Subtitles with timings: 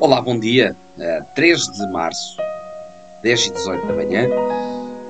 [0.00, 0.76] Olá, bom dia.
[0.96, 2.36] Uh, 3 de março,
[3.20, 4.28] 10 e 18 da manhã,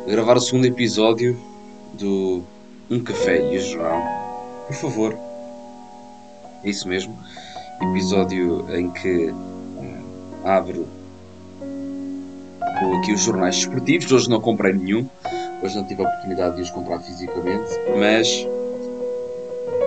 [0.06, 1.38] a gravar o segundo episódio
[1.92, 2.42] do
[2.90, 4.64] Um Café e o Jornal.
[4.66, 5.18] Por favor.
[6.64, 7.14] É isso mesmo.
[7.82, 10.88] Episódio em que uh, abro
[12.98, 14.10] aqui os jornais esportivos.
[14.10, 15.06] Hoje não comprei nenhum.
[15.62, 17.68] Hoje não tive a oportunidade de os comprar fisicamente.
[17.98, 18.46] Mas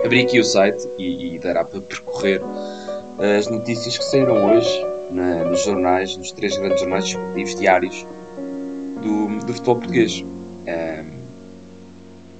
[0.04, 2.40] abri aqui o site e, e dará para percorrer
[3.36, 8.06] as notícias que saíram hoje na, nos jornais, nos três grandes jornais desportivos diários
[9.02, 10.24] do, do futebol português.
[10.24, 11.22] Um,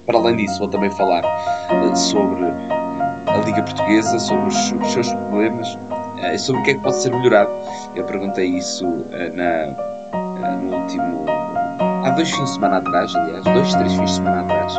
[0.05, 5.13] para além disso, vou também falar uh, sobre a Liga Portuguesa, sobre os, os seus
[5.13, 7.51] problemas uh, e sobre o que é que pode ser melhorado.
[7.95, 8.85] Eu perguntei isso
[9.33, 9.67] na,
[10.57, 11.25] no último.
[12.03, 14.73] há dois fins de semana atrás, aliás, dois, três fins de semana atrás,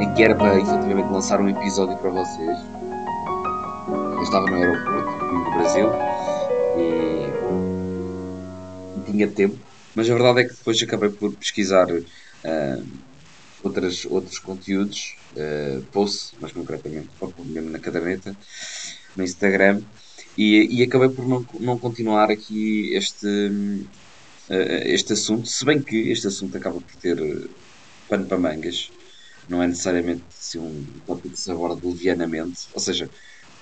[0.00, 2.58] em que era para efetivamente lançar um episódio para vocês.
[3.88, 5.88] Eu estava no aeroporto, no Brasil,
[9.16, 9.58] tinha tempo,
[9.94, 12.86] mas a verdade é que depois acabei por pesquisar uh,
[13.62, 17.08] outras, outros conteúdos, uh, posts, mas concretamente
[17.46, 18.36] mesmo na caderneta,
[19.16, 19.80] no Instagram,
[20.36, 23.86] e, e acabei por não, não continuar aqui este, uh,
[24.84, 27.16] este assunto, se bem que este assunto acaba por ter
[28.06, 28.90] pano para mangas,
[29.48, 33.08] não é necessariamente assim, um tópico que se aborda levianamente, ou seja,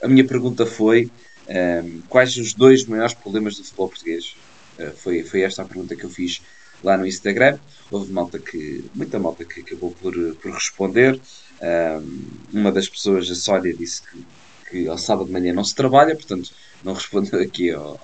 [0.03, 1.11] a minha pergunta foi
[1.49, 4.35] um, quais os dois maiores problemas do futebol português?
[4.79, 6.43] Uh, foi, foi esta a pergunta que eu fiz
[6.83, 7.59] lá no Instagram.
[7.91, 11.21] Houve malta que, muita malta que acabou por, por responder.
[11.61, 14.25] Um, uma das pessoas, a Sónia, disse que,
[14.71, 16.51] que ao sábado de manhã não se trabalha, portanto
[16.83, 18.01] não respondeu aqui ao,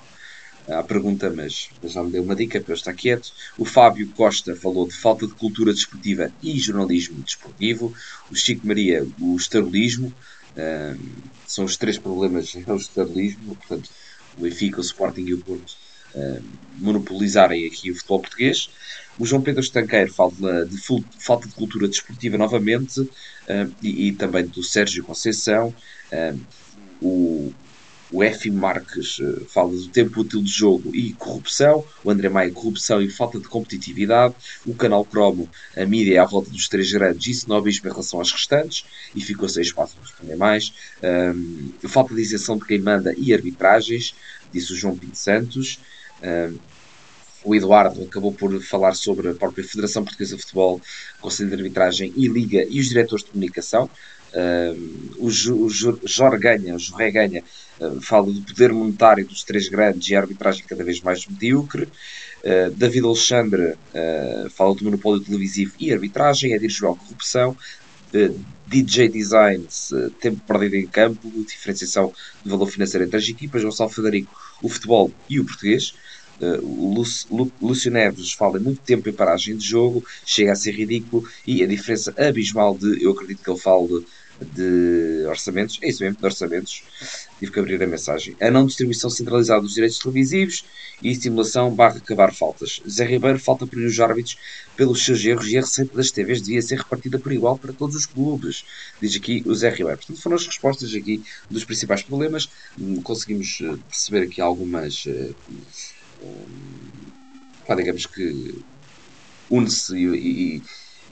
[0.69, 3.33] à pergunta, mas, já me deu uma dica para eu estar quieto.
[3.59, 7.93] O Fábio Costa falou de falta de cultura desportiva e jornalismo desportivo.
[8.31, 10.13] O Chico Maria, o estarolismo.
[10.57, 10.99] Um,
[11.47, 13.91] são os três problemas é o estabilismo, portanto,
[14.37, 15.77] o Benfica, o Sporting e o Porto
[16.15, 16.43] uh,
[16.79, 18.71] monopolizarem aqui o futebol português.
[19.21, 20.79] O João Pedro Estanqueiro fala de
[21.19, 23.11] falta de cultura desportiva novamente uh,
[23.83, 25.75] e, e, também do Sérgio Conceição.
[26.11, 26.41] Uh,
[27.03, 27.55] o,
[28.11, 28.51] o F.
[28.51, 31.85] Marques uh, fala do tempo útil de jogo e corrupção.
[32.03, 34.35] O André Maia, corrupção e falta de competitividade.
[34.65, 38.21] O canal Cromo, a mídia é à volta dos três grandes e snobismo em relação
[38.21, 38.87] aos restantes.
[39.15, 40.73] E ficou sem espaço para responder mais.
[41.89, 44.15] Falta de isenção de quem manda e arbitragens,
[44.51, 45.79] disse o João Pinto Santos.
[46.23, 46.59] Um,
[47.43, 50.81] o Eduardo acabou por falar sobre a própria Federação Portuguesa de Futebol,
[51.21, 53.89] Conselho de Arbitragem e Liga e os diretores de comunicação.
[54.33, 57.43] Uh, o, Jorge Ganha, o Jorge Ganha,
[57.81, 61.85] uh, fala do poder monetário dos três grandes e a arbitragem cada vez mais medíocre.
[62.45, 63.75] Uh, David Alexandre
[64.51, 66.53] fala do monopólio televisivo e arbitragem.
[66.53, 67.57] Edir João, corrupção.
[68.67, 73.63] DJ Designs, tempo perdido em campo, diferenciação de valor financeiro entre as equipas.
[73.63, 75.95] Gonçalo Federico, o futebol e o português.
[76.41, 77.05] Uh,
[77.61, 81.67] Lúcio Neves fala muito tempo em paragem de jogo, chega a ser ridículo e a
[81.67, 84.05] diferença abismal de, eu acredito que ele fale
[84.41, 86.83] de orçamentos, é isso mesmo, de orçamentos,
[87.39, 88.37] tive que abrir a mensagem.
[88.41, 90.65] A não distribuição centralizada dos direitos televisivos
[91.03, 92.81] e estimulação barra acabar faltas.
[92.89, 94.39] Zé Ribeiro falta por os árbitros
[94.77, 97.95] pelos seus erros e a receita das TVs devia ser repartida por igual para todos
[97.97, 98.65] os clubes,
[99.01, 99.99] diz aqui o Zé Ribeiro.
[99.99, 102.49] Portanto, foram as respostas aqui dos principais problemas.
[102.79, 105.07] Hum, conseguimos eh, perceber aqui algumas.
[106.23, 108.65] Uh, um, digamos que
[109.51, 110.63] une-se e, e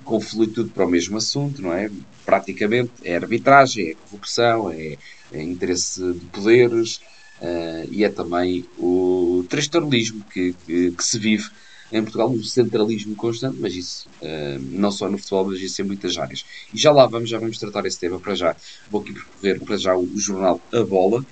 [0.05, 1.91] conflui tudo para o mesmo assunto, não é?
[2.25, 4.97] Praticamente é arbitragem, é corrupção, é,
[5.33, 6.97] é interesse de poderes
[7.41, 11.49] uh, e é também o transtornismo que, que, que, se vive
[11.93, 15.85] em Portugal, um centralismo constante, mas isso uh, não só no futebol, mas isso em
[15.85, 16.45] muitas áreas.
[16.73, 18.57] E já lá vamos, já vamos tratar esse tema para já.
[18.91, 21.25] Vou aqui percorrer para já o jornal A Bola,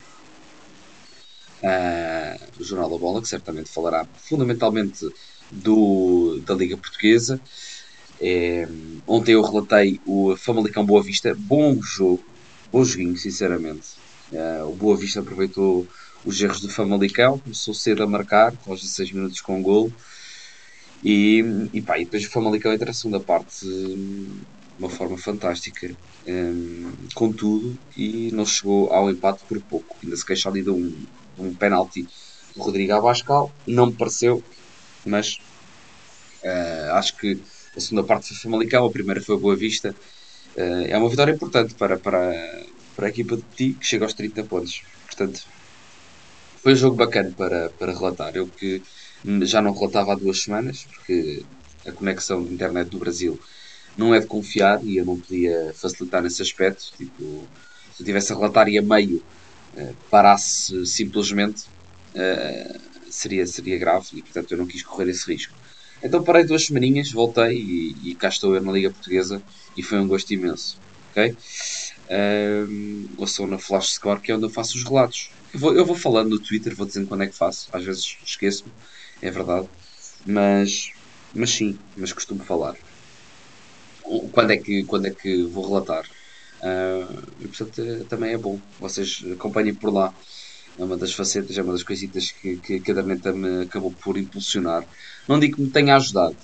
[1.62, 5.08] uh, o Jornal da Bola, que certamente falará fundamentalmente
[5.50, 7.40] do, da Liga Portuguesa.
[8.20, 8.66] É,
[9.06, 12.24] ontem eu relatei o Famalicão Boa Vista, bom jogo,
[12.72, 13.88] bom joguinho, sinceramente.
[14.32, 15.86] Uh, o Boa Vista aproveitou
[16.24, 19.92] os erros do Famalicão, começou cedo a marcar, aos 16 minutos com gol.
[21.04, 24.26] E, e, pá, e depois o Famalicão entra na segunda parte de
[24.78, 25.94] uma forma fantástica,
[26.26, 29.96] um, com tudo, e não chegou ao empate por pouco.
[30.02, 30.92] Ainda se queixa ali de um,
[31.38, 32.06] um penalti
[32.54, 34.42] do Rodrigo Abascal, não me pareceu,
[35.04, 35.38] mas
[36.42, 37.38] uh, acho que
[37.76, 39.94] a segunda parte foi Famalicão, a primeira foi Boa Vista.
[40.56, 44.14] Uh, é uma vitória importante para, para, para a equipa de Ti, que chega aos
[44.14, 44.82] 30 pontos.
[45.04, 45.46] Portanto,
[46.62, 48.34] foi um jogo bacana para, para relatar.
[48.34, 48.82] Eu que
[49.42, 51.44] já não relatava há duas semanas, porque
[51.86, 53.38] a conexão de internet do Brasil
[53.96, 56.92] não é de confiar e eu não podia facilitar nesse aspecto.
[56.96, 57.46] Tipo,
[57.94, 59.22] se eu tivesse a relatar e a meio
[60.10, 61.64] parasse simplesmente,
[62.14, 62.80] uh,
[63.10, 65.54] seria, seria grave e portanto eu não quis correr esse risco.
[66.02, 69.42] Então parei duas semaninhas, voltei e, e cá estou eu na Liga Portuguesa
[69.76, 70.80] e foi um gosto imenso.
[71.10, 71.36] Ok?
[72.08, 75.32] Um, sou na Flash Score que é onde eu faço os relatos.
[75.52, 77.68] Eu vou, eu vou falando no Twitter, vou dizendo quando é que faço.
[77.72, 78.72] Às vezes esqueço-me,
[79.20, 79.68] é verdade.
[80.24, 80.90] Mas,
[81.34, 82.76] mas sim, mas costumo falar.
[84.32, 86.04] Quando é que, quando é que vou relatar?
[86.62, 88.58] Uh, e portanto também é bom.
[88.80, 90.12] Vocês acompanhem por lá.
[90.78, 94.18] É uma das facetas, é uma das coisitas que, que a caderneta me acabou por
[94.18, 94.84] impulsionar.
[95.26, 96.36] Não digo que me tenha ajudado,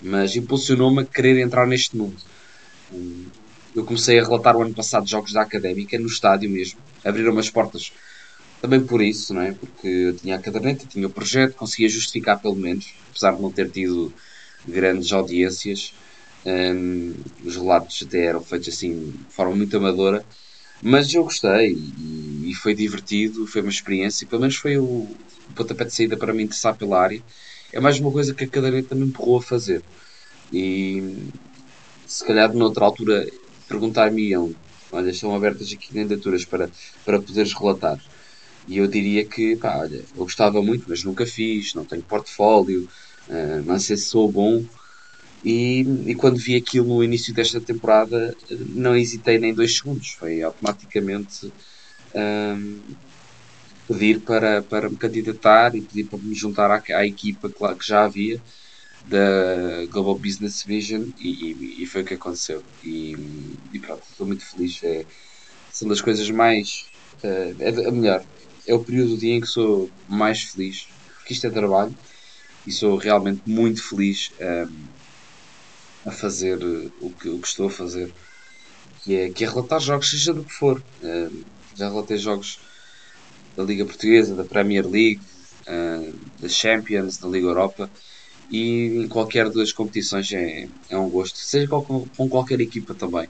[0.00, 2.16] mas impulsionou-me a querer entrar neste mundo.
[3.74, 6.78] Eu comecei a relatar o ano passado jogos da académica, no estádio mesmo.
[7.04, 7.92] Abriram as portas
[8.64, 9.52] também por isso, não é?
[9.52, 13.52] Porque eu tinha a caderneta, tinha o projeto, conseguia justificar pelo menos, apesar de não
[13.52, 14.10] ter tido
[14.66, 15.92] grandes audiências.
[16.46, 17.14] Um,
[17.44, 20.24] os relatos até eram feitos assim de forma muito amadora,
[20.82, 25.16] mas eu gostei e, e, foi divertido, foi uma experiência, pelo menos foi o, o
[25.54, 27.22] pontapé de saída para me interessar pela área.
[27.72, 29.82] É mais uma coisa que a caderneta me empurrou a fazer.
[30.52, 31.16] E
[32.06, 33.26] se calhar noutra altura
[33.66, 34.54] perguntar-me-iam,
[34.92, 36.70] olha, estão abertas aqui candidaturas para,
[37.04, 37.98] para poderes relatar.
[38.68, 42.88] E eu diria que, pá, olha, eu gostava muito, mas nunca fiz, não tenho portfólio,
[43.28, 44.64] uh, não sei se sou bom.
[45.44, 48.34] E, e quando vi aquilo no início desta temporada,
[48.70, 51.52] não hesitei nem dois segundos, foi automaticamente
[52.14, 52.80] um,
[53.86, 57.86] pedir para, para me candidatar e pedir para me juntar à, à equipa que, que
[57.86, 58.40] já havia
[59.06, 62.62] da Global Business Vision e, e, e, foi o que aconteceu.
[62.82, 63.14] E,
[63.80, 64.82] pronto, estou muito feliz.
[64.82, 65.04] É,
[65.70, 66.86] são das coisas mais.
[67.22, 68.24] Uh, é a melhor.
[68.66, 71.94] É o período do dia em que sou mais feliz, porque isto é trabalho
[72.66, 74.93] e sou realmente muito feliz um,
[76.04, 76.58] a fazer
[77.00, 78.12] o que, o que estou a fazer,
[79.02, 80.82] que é, que é relatar jogos, seja do que for.
[81.02, 81.42] Ehm,
[81.74, 82.60] já relatei jogos
[83.56, 85.20] da Liga Portuguesa, da Premier League,
[85.66, 87.90] uh, da Champions, da Liga Europa
[88.50, 93.28] e em qualquer das competições é, é um gosto, seja com, com qualquer equipa também.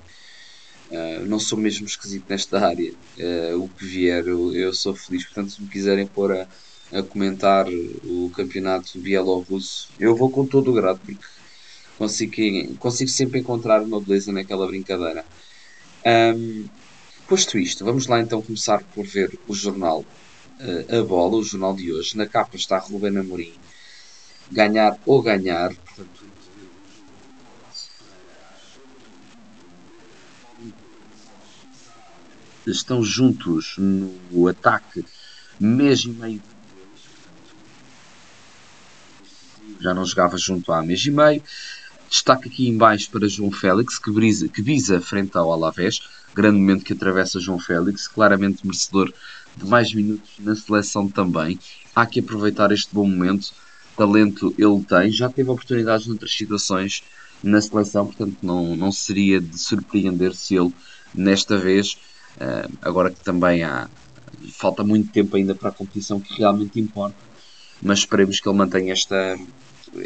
[0.91, 2.93] Uh, não sou mesmo esquisito nesta área.
[3.19, 5.25] Uh, o que vier, eu, eu, sou feliz.
[5.25, 6.47] Portanto, se me quiserem pôr a,
[6.93, 11.25] a comentar o campeonato bielorrusso, eu vou com todo o grado, porque
[11.99, 15.25] consigo, consigo sempre encontrar uma beleza naquela brincadeira.
[16.07, 16.67] Um,
[17.29, 21.75] posto isto, vamos lá então começar por ver o jornal uh, A Bola, o jornal
[21.75, 22.17] de hoje.
[22.17, 23.55] Na capa está Ruben Amorim
[24.51, 25.75] ganhar ou ganhar.
[25.75, 26.25] Portanto,
[32.67, 35.05] estão juntos no ataque
[35.61, 36.43] mês e meio
[39.81, 41.43] já não jogava junto há mês e meio.
[42.15, 46.01] Destaque aqui em baixo para João Félix, que, brisa, que visa frente ao Alavés.
[46.33, 49.13] Grande momento que atravessa João Félix, claramente merecedor
[49.57, 51.59] de mais minutos na seleção também.
[51.93, 53.53] Há que aproveitar este bom momento
[53.97, 57.03] talento ele tem, já teve oportunidades noutras situações
[57.43, 60.73] na seleção, portanto não, não seria de surpreender se ele
[61.13, 61.99] nesta vez,
[62.37, 63.89] uh, agora que também há
[64.53, 67.17] falta muito tempo ainda para a competição que realmente importa,
[67.83, 69.37] mas esperemos que ele mantenha esta,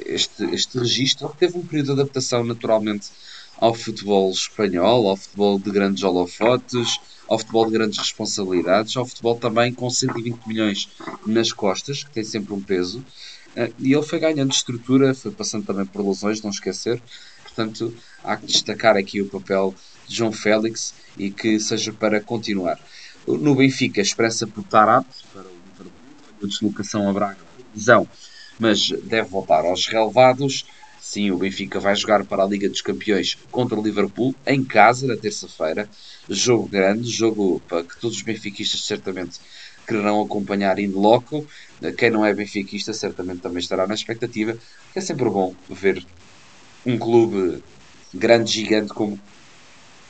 [0.07, 1.35] este, este registro.
[1.39, 3.09] Teve um período de adaptação naturalmente
[3.61, 9.37] ao futebol espanhol, ao futebol de grandes holofotes, ao futebol de grandes responsabilidades, ao futebol
[9.37, 10.89] também com 120 milhões
[11.27, 13.05] nas costas, que tem sempre um peso.
[13.57, 17.03] Uh, e ele foi ganhando estrutura, foi passando também por lesões, não esquecer.
[17.43, 17.93] Portanto,
[18.23, 19.75] há que destacar aqui o papel
[20.07, 22.79] de João Félix e que seja para continuar.
[23.27, 25.45] No Benfica, expressa por estar apto para
[26.41, 27.39] o deslocação a Braga,
[27.75, 28.09] lesão,
[28.59, 30.67] mas deve voltar aos relevados.
[31.01, 35.07] Sim, o Benfica vai jogar para a Liga dos Campeões contra o Liverpool em casa
[35.07, 35.89] na terça-feira.
[36.29, 39.41] Jogo grande, jogo para que todos os benfiquistas certamente
[39.87, 41.47] quererão acompanhar in loco.
[41.97, 44.59] Quem não é benfiquista certamente também estará na expectativa,
[44.95, 46.05] é sempre bom ver
[46.85, 47.63] um clube
[48.13, 49.19] grande, gigante como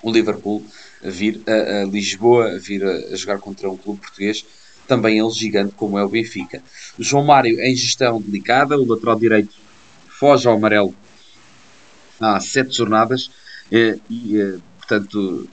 [0.03, 0.65] o Liverpool
[1.03, 4.45] vir a, a Lisboa, vir a, a, jogar contra um clube português,
[4.89, 6.63] também ele gigante como é o Benfica.
[6.99, 9.55] João Mário em gestão delicada, o lateral direito
[10.09, 10.95] foge ao amarelo
[12.21, 13.31] há sete jornadas
[13.71, 15.49] eh, e, eh, portanto,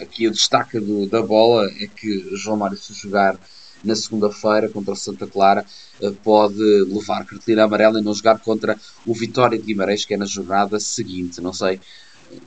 [0.00, 3.38] aqui o destaque do, da bola é que João Mário se jogar
[3.84, 5.66] na segunda-feira contra o Santa Clara
[6.00, 10.16] eh, pode levar cartolina amarela e não jogar contra o Vitória de Guimarães, que é
[10.16, 11.40] na jornada seguinte.
[11.40, 11.80] Não sei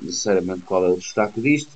[0.01, 1.71] necessariamente qual é o destaque disto,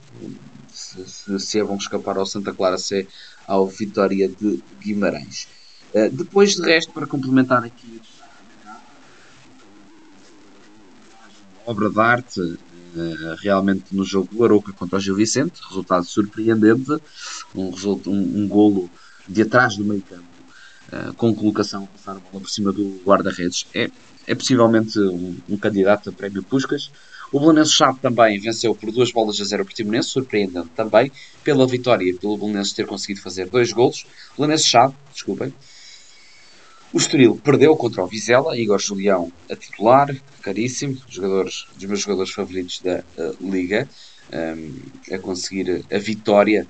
[0.74, 3.08] se, se, se é bom escapar ao Santa Clara, se é
[3.48, 5.48] ao Vitória de Guimarães.
[5.94, 8.02] Uh, depois, de resto, para complementar aqui
[11.66, 12.60] obra de arte, uh,
[13.40, 16.92] realmente no jogo do Aroca contra o Gil Vicente, resultado surpreendente,
[17.56, 17.72] um,
[18.08, 18.90] um, um golo
[19.28, 20.36] de atrás do meio campo
[20.94, 23.66] uh, com colocação, passar a bola por cima do guarda-redes.
[23.74, 23.90] É,
[24.28, 26.92] é possivelmente um, um, candidato a prémio Puscas.
[27.32, 31.12] O Belenense Chave também venceu por duas bolas a zero o Portimonense, surpreendente também,
[31.44, 34.06] pela vitória pelo Belenense ter conseguido fazer dois golos.
[34.38, 35.54] Belenense Chave, desculpem,
[36.96, 42.32] o Estoril perdeu contra o Vizela, Igor Julião a titular, caríssimo, jogadores, dos meus jogadores
[42.32, 43.90] favoritos da uh, Liga,
[44.32, 46.66] um, a conseguir a vitória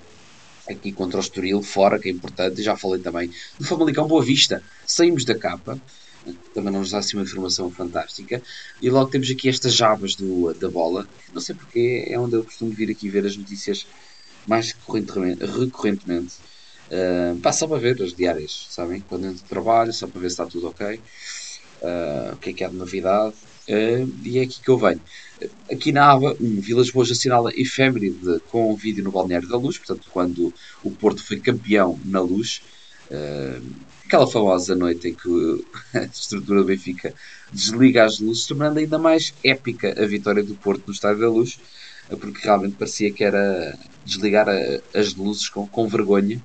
[0.68, 2.64] aqui contra o Estoril, fora, que é importante.
[2.64, 4.64] Já falei também do Famalicão Boa Vista.
[4.84, 5.80] Saímos da capa,
[6.54, 8.42] também não nos dá assim uma informação fantástica.
[8.82, 12.44] E logo temos aqui estas javas do, da bola, não sei porque é onde eu
[12.44, 13.86] costumo vir aqui ver as notícias
[14.48, 15.46] mais recorrentemente.
[15.46, 16.36] recorrentemente.
[16.86, 19.02] Uh, pá, só para ver as diárias, sabem?
[19.02, 21.00] Quando entro de trabalho, só para ver se está tudo ok.
[21.82, 23.36] Uh, o que é que há de novidade.
[23.68, 25.02] Uh, e é aqui que eu venho.
[25.72, 29.78] Aqui na aba 1, Vilas Boas assinala efêméride com um vídeo no Balneário da Luz,
[29.78, 30.54] portanto, quando
[30.84, 32.62] o Porto foi campeão na Luz.
[34.16, 37.14] Aquela famosa noite em que a estrutura do Benfica
[37.52, 41.60] desliga as luzes, tornando ainda mais épica a vitória do Porto no Estádio da Luz,
[42.10, 46.42] porque realmente parecia que era desligar a, as luzes com, com vergonha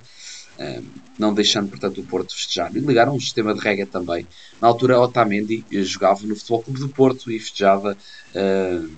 [1.18, 2.74] não deixando, portanto, o Porto festejar.
[2.74, 4.26] E ligaram um sistema de regra também.
[4.60, 7.96] Na altura, Otamendi jogava no Futebol Clube do Porto e festejava
[8.34, 8.90] uh,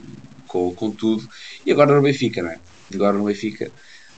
[0.46, 1.28] com, com tudo.
[1.64, 2.58] E agora no Benfica, não é?
[2.92, 3.70] Agora no Benfica,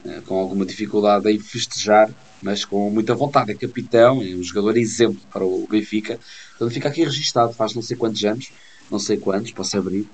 [0.04, 2.11] uh, com alguma dificuldade em festejar,
[2.44, 3.50] mas com muita vontade.
[3.50, 6.20] É capitão, é um jogador exemplo para o Benfica.
[6.54, 8.52] Então fica aqui registado, faz não sei quantos anos,
[8.90, 10.06] não sei quantos, posso abrir.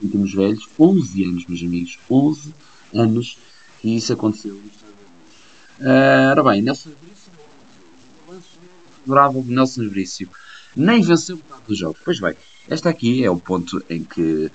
[0.00, 2.54] Sentimos velhos, 11 anos, meus amigos, 11
[2.94, 3.38] anos
[3.80, 4.60] que isso aconteceu
[5.80, 6.90] Uh, ora bem, Nelson
[9.04, 10.30] favorável de Nelson Veríssimo,
[10.76, 12.00] nem venceu metade dos jogos.
[12.04, 12.34] Pois bem,
[12.68, 14.50] esta aqui é o ponto em que uh,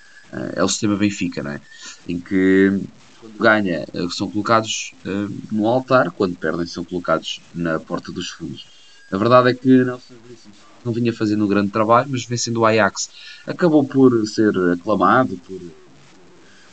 [0.55, 1.61] é o sistema Benfica, não é?
[2.07, 2.79] Em que
[3.19, 8.29] quando ganha uh, são colocados uh, no altar, quando perdem são colocados na porta dos
[8.29, 8.65] fundos.
[9.11, 10.13] A verdade é que Nelson
[10.85, 13.09] não vinha fazendo um grande trabalho, mas vencendo o Ajax
[13.45, 15.59] acabou por ser aclamado, por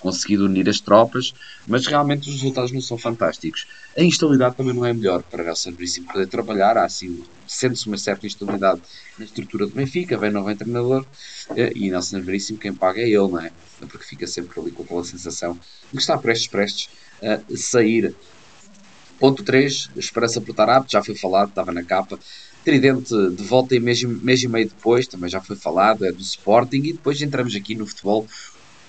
[0.06, 1.34] conseguido unir as tropas,
[1.66, 3.66] mas realmente os resultados não são fantásticos.
[3.98, 7.98] A instabilidade também não é melhor para Nelson Veríssimo poder trabalhar, há assim, sente-se uma
[7.98, 8.80] certa instabilidade
[9.18, 11.04] na estrutura do Benfica, vem novo treinador
[11.56, 13.50] eh, e Nelson Veríssimo quem paga é ele, não é?
[13.80, 16.88] Porque fica sempre ali com aquela sensação de que está prestes, prestes
[17.20, 18.14] a sair.
[19.18, 22.18] Ponto 3, Esperança por Tarap, já foi falado, estava na capa.
[22.64, 26.20] Tridente de volta e mês, mês e meio depois, também já foi falado, é do
[26.20, 26.82] Sporting.
[26.84, 28.26] E depois entramos aqui no futebol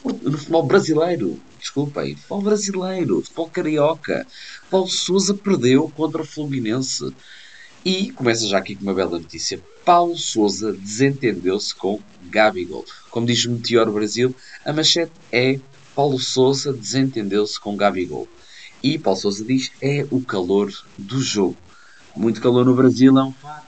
[0.07, 1.39] no futebol brasileiro.
[1.59, 4.27] Desculpem, futebol brasileiro, futebol carioca.
[4.69, 7.13] Paulo Souza perdeu contra o Fluminense.
[7.85, 9.61] E começa já aqui com uma bela notícia.
[9.85, 11.99] Paulo Souza desentendeu-se com
[12.29, 12.85] Gabigol.
[13.09, 14.35] Como diz o Meteor Brasil,
[14.65, 15.59] a manchete é
[15.95, 18.27] Paulo Souza desentendeu-se com Gabigol.
[18.83, 21.57] E Paulo Souza diz é o calor do jogo.
[22.15, 23.67] Muito calor no Brasil é um facto.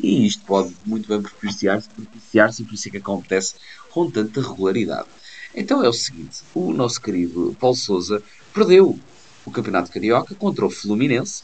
[0.00, 3.56] E isto pode muito bem propiciar-se, propiciar-se e por isso é que acontece
[3.90, 5.08] com tanta regularidade.
[5.54, 8.98] Então é o seguinte: o nosso querido Paulo Souza perdeu
[9.48, 11.42] o Campeonato Carioca contra o Fluminense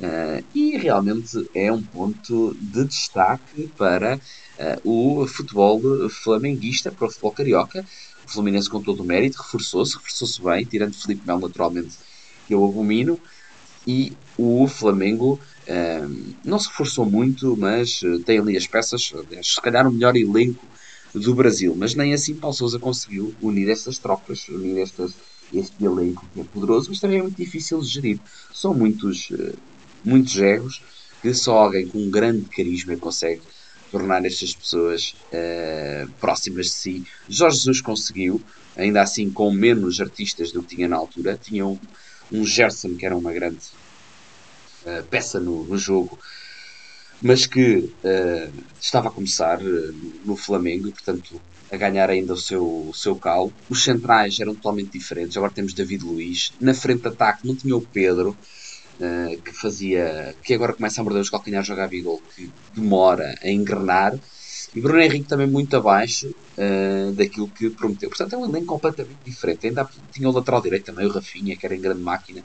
[0.00, 7.10] uh, e realmente é um ponto de destaque para uh, o futebol flamenguista, para o
[7.10, 7.86] futebol carioca.
[8.26, 11.94] O Fluminense, com todo o mérito, reforçou-se, reforçou-se bem, tirando Felipe Melo, naturalmente,
[12.46, 13.20] que eu abomino,
[13.86, 15.38] e o Flamengo
[15.68, 19.12] uh, não se reforçou muito, mas tem ali as peças,
[19.42, 20.66] se calhar o melhor elenco
[21.20, 21.74] do Brasil.
[21.76, 25.14] Mas nem assim Paulo Sousa conseguiu unir essas tropas, unir estas,
[25.52, 28.20] este elenco que é poderoso, mas também é muito difícil de gerir.
[28.52, 29.54] São muitos, eh,
[30.04, 30.82] muitos egos
[31.22, 33.42] que só alguém com um grande carisma consegue
[33.90, 37.04] tornar estas pessoas uh, próximas de si.
[37.28, 38.42] Jorge Jesus conseguiu,
[38.76, 41.38] ainda assim com menos artistas do que tinha na altura.
[41.40, 41.78] Tinha um,
[42.30, 43.64] um Gerson, que era uma grande
[44.84, 46.18] uh, peça no, no jogo,
[47.20, 49.94] mas que uh, estava a começar uh,
[50.24, 53.52] no Flamengo e, portanto, a ganhar ainda o seu, o seu calo.
[53.68, 55.36] Os centrais eram totalmente diferentes.
[55.36, 56.52] Agora temos David Luiz.
[56.60, 58.36] Na frente de ataque não tinha o Pedro,
[59.00, 60.34] uh, que fazia.
[60.42, 64.18] que agora começa a morder os calcanhares jogar Bigol, que demora a engrenar.
[64.74, 66.34] E Bruno Henrique também muito abaixo
[67.14, 68.10] daquilo que prometeu.
[68.10, 69.66] Portanto, é um elenco completamente diferente.
[69.66, 72.42] Ainda tinha o lateral direito também, o Rafinha, que era em grande máquina.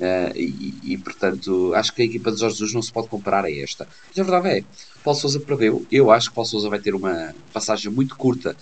[0.00, 3.44] Uh, e, e, portanto, acho que a equipa de Jorge Jesus não se pode comparar
[3.44, 3.86] a esta.
[4.08, 4.64] Mas a verdade é,
[5.04, 5.86] Paulo Souza perdeu.
[5.92, 8.56] Eu acho que Paulo Souza vai ter uma passagem muito curta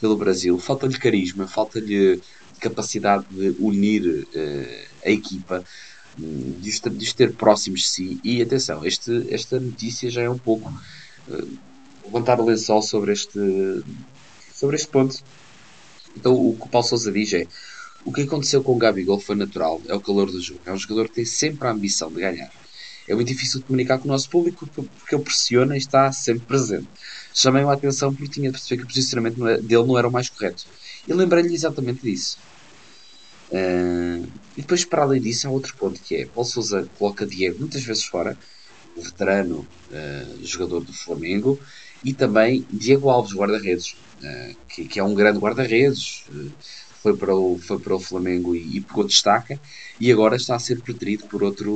[0.00, 0.58] pelo Brasil.
[0.58, 2.20] Falta-lhe carisma, falta-lhe
[2.60, 5.64] capacidade de unir uh, a equipa,
[6.16, 8.20] de os, de ter próximos de si.
[8.24, 10.72] E atenção, este, esta notícia já é um pouco
[11.28, 11.58] uh,
[12.04, 13.82] levantar o lençol sobre este,
[14.54, 15.22] sobre este ponto.
[16.16, 17.46] Então, o que o Paulo Souza diz é
[18.06, 20.60] o que aconteceu com o Gabigol foi natural, é o calor do jogo.
[20.64, 22.50] É um jogador que tem sempre a ambição de ganhar.
[23.08, 26.86] É muito difícil comunicar com o nosso público porque ele pressiona e está sempre presente.
[27.34, 30.28] Chamei-me a atenção porque tinha de perceber que o posicionamento dele não era o mais
[30.28, 30.66] correto.
[31.06, 32.38] E lembrei-lhe exatamente disso.
[33.50, 37.58] Uh, e depois, para além disso, há outro ponto que é: Paulo Souza coloca Diego
[37.58, 38.38] muitas vezes fora,
[38.96, 41.58] veterano uh, jogador do Flamengo,
[42.04, 46.24] e também Diego Alves, guarda-redes, uh, que, que, é um grande guarda-redes,
[47.06, 49.60] foi, para o, foi para o Flamengo e, e pegou destaca,
[50.00, 51.70] e agora está a ser preterido por outro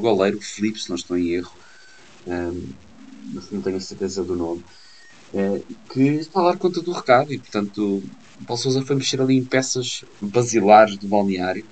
[0.00, 1.52] goleiro, Felipe, se não estou em erro,
[3.32, 4.64] mas não tenho certeza do nome,
[5.88, 8.02] que está a dar conta do recado, e portanto
[8.40, 11.64] o Paulo Sousa foi mexer ali em peças basilares do balneário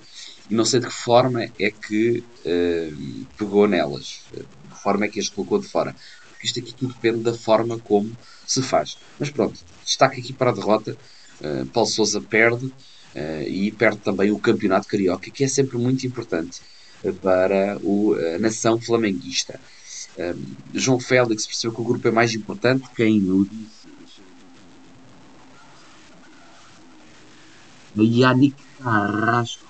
[0.48, 5.08] e não sei de que forma é que uh, pegou nelas, de que forma é
[5.08, 5.94] que as colocou de fora.
[6.30, 8.98] Porque isto aqui tudo depende da forma como se faz.
[9.18, 10.96] Mas pronto, destaque aqui para a derrota.
[11.40, 12.72] Uh, Paulo Sousa perde
[13.14, 16.60] uh, e perde também o campeonato carioca, que é sempre muito importante
[17.22, 19.58] para o, a nação flamenguista.
[20.74, 23.80] João Félix percebeu que o grupo é mais importante, quem o disse
[27.96, 29.66] Yannick Carrasco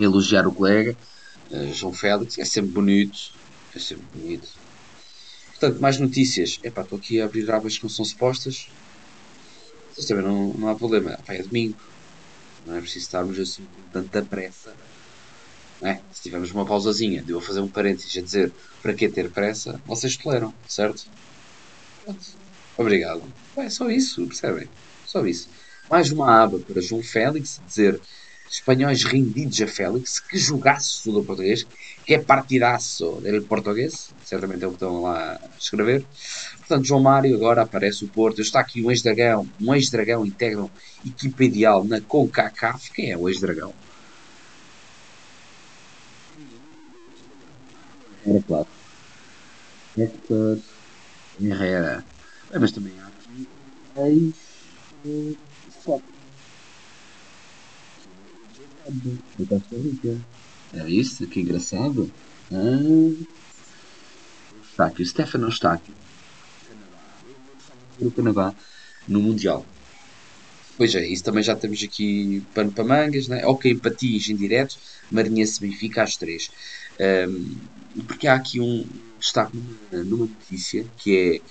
[0.00, 0.96] elogiar o colega
[1.50, 3.32] uh, João Félix, é sempre bonito,
[3.74, 4.48] é sempre bonito.
[5.48, 6.60] Portanto, mais notícias.
[6.62, 8.68] Epá, estou aqui a abrir abas que não são supostas.
[9.98, 11.14] Mas também não, não há problema.
[11.14, 11.76] Epá, é domingo.
[12.64, 14.72] Não é preciso estarmos assim com tanta pressa.
[15.82, 16.00] É?
[16.12, 19.80] Se tivermos uma pausazinha, de eu fazer um parênteses a dizer para que ter pressa,
[19.86, 21.06] vocês toleram, certo?
[22.76, 23.22] Obrigado.
[23.56, 24.68] É só isso, percebem?
[25.04, 25.48] Só isso.
[25.90, 28.00] Mais uma aba para João Félix, dizer
[28.50, 31.66] espanhóis rendidos a Félix, que jogaço do português,
[32.04, 36.04] que é partidaço del português, certamente é o que estão lá a escrever.
[36.58, 40.70] Portanto, João Mário agora aparece o Porto, está aqui um ex-dragão, um ex-dragão integram
[41.06, 43.72] equipa ideal na CONCACAF, quem é o ex-dragão?
[48.26, 48.66] Era claro.
[49.96, 50.58] Hector
[51.40, 52.04] Herrera.
[52.58, 53.48] Mas também há aqui
[53.96, 55.36] ex
[55.82, 56.17] foto.
[60.74, 61.26] É isso?
[61.26, 62.10] Que engraçado.
[62.52, 63.24] Ah,
[64.70, 65.02] está aqui.
[65.02, 65.92] O Stefano aqui.
[68.00, 68.54] No Canadá,
[69.06, 69.66] no Mundial.
[70.76, 73.44] Pois é, isso também já temos aqui pano para mangas, né?
[73.44, 74.78] Ok, empatias indiretos,
[75.10, 76.50] Marinhense Benfica às três.
[77.28, 77.56] Um,
[78.06, 78.86] porque há aqui um
[79.18, 81.42] destaque numa notícia que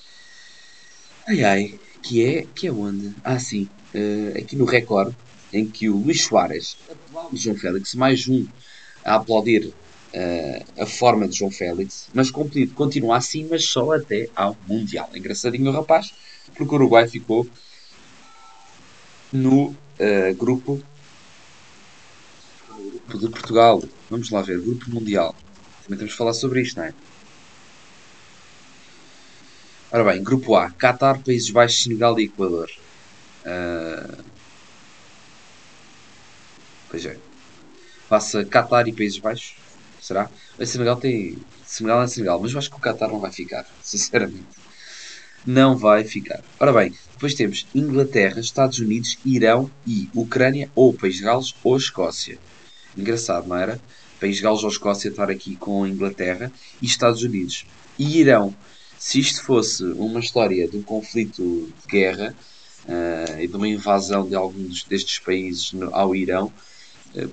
[1.27, 1.31] é.
[1.31, 2.47] Ai ai, que é.
[2.55, 3.13] Que é onde?
[3.21, 5.13] Ah, sim uh, aqui no Record,
[5.57, 8.45] em que o Luís Soares aplaude João Félix, mais um
[9.03, 14.55] a aplaudir uh, a forma de João Félix, mas continua assim, mas só até ao
[14.67, 15.09] Mundial.
[15.15, 16.13] Engraçadinho o rapaz,
[16.55, 17.47] porque o Uruguai ficou
[19.31, 20.81] no uh, grupo,
[23.07, 23.83] grupo de Portugal.
[24.09, 25.35] Vamos lá ver, grupo mundial.
[25.83, 26.93] Também temos que falar sobre isto, não é?
[29.91, 32.69] Ora bem, grupo A: Qatar, Países Baixos, Senegal e Equador.
[33.45, 34.26] Uh,
[36.89, 37.17] pois é.
[38.09, 39.55] Passa Qatar e Países Baixos.
[40.01, 40.29] Será?
[40.59, 41.37] A Senegal tem.
[41.65, 44.45] Senegal é Senegal, mas eu acho que o Qatar não vai ficar, sinceramente.
[45.45, 46.43] Não vai ficar.
[46.59, 51.77] Ora bem, depois temos Inglaterra, Estados Unidos, Irão e Ucrânia, ou País de Gales ou
[51.77, 52.37] Escócia.
[52.97, 53.79] Engraçado, não era?
[54.19, 57.65] País de Gales ou Escócia estar aqui com Inglaterra e Estados Unidos.
[57.97, 58.53] E Irão.
[58.97, 62.35] Se isto fosse uma história de um conflito de guerra,
[62.87, 66.51] uh, e de uma invasão de alguns destes países no, ao Irão,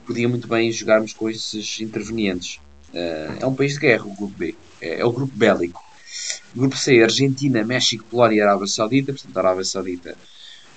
[0.07, 2.61] podia muito bem jogarmos com esses intervenientes.
[2.93, 4.55] Uh, é um país de guerra, o grupo B.
[4.81, 5.83] É, é, o grupo bélico.
[6.55, 9.13] O grupo C, Argentina, México, Polónia e Arábia Saudita.
[9.13, 10.17] Portanto, a Arábia Saudita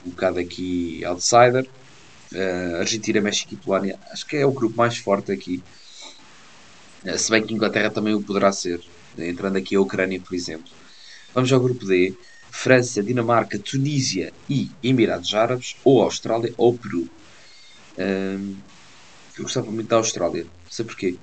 [0.06, 1.67] um bocado aqui outsider.
[2.80, 3.98] Argentina, México e Polónia.
[4.12, 5.63] Acho que é o grupo mais forte aqui.
[7.17, 8.82] se bem que Inglaterra também o poderá ser.
[9.17, 10.70] Entrando aqui a Ucrânia, por exemplo.
[11.34, 12.13] Vamos ao grupo D.
[12.52, 17.08] França, Dinamarca, Tunísia e Emirados Árabes, ou Austrália ou Peru.
[19.38, 21.15] Eu gostava muito da Austrália, não sei porquê.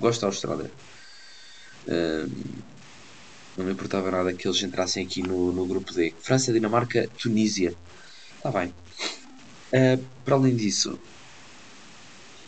[0.00, 0.70] Gosto da Austrália.
[1.88, 2.28] Um,
[3.56, 6.14] não me importava nada que eles entrassem aqui no, no grupo D.
[6.20, 7.74] França, Dinamarca, Tunísia.
[8.36, 8.74] Está bem.
[9.72, 10.98] Uh, para além disso,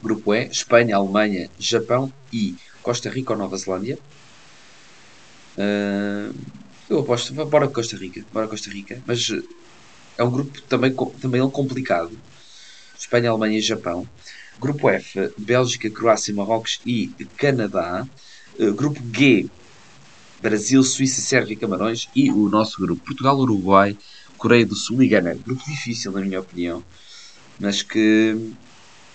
[0.02, 3.98] grupo E, Espanha, Alemanha, Japão e Costa Rica ou Nova Zelândia.
[5.56, 6.34] Uh,
[6.88, 9.30] eu aposto, bora Costa Rica, bora Costa Rica, mas
[10.16, 12.18] é um grupo também, também complicado.
[12.98, 14.08] Espanha, Alemanha e Japão.
[14.60, 18.06] Grupo F, Bélgica, Croácia, Marrocos e Canadá.
[18.58, 19.48] Uh, grupo G,
[20.40, 22.08] Brasil, Suíça, Sérvia e Camarões.
[22.14, 23.96] E o nosso grupo, Portugal, Uruguai,
[24.36, 25.34] Coreia do Sul e Gana.
[25.34, 26.82] Grupo difícil, na minha opinião,
[27.58, 28.52] mas que.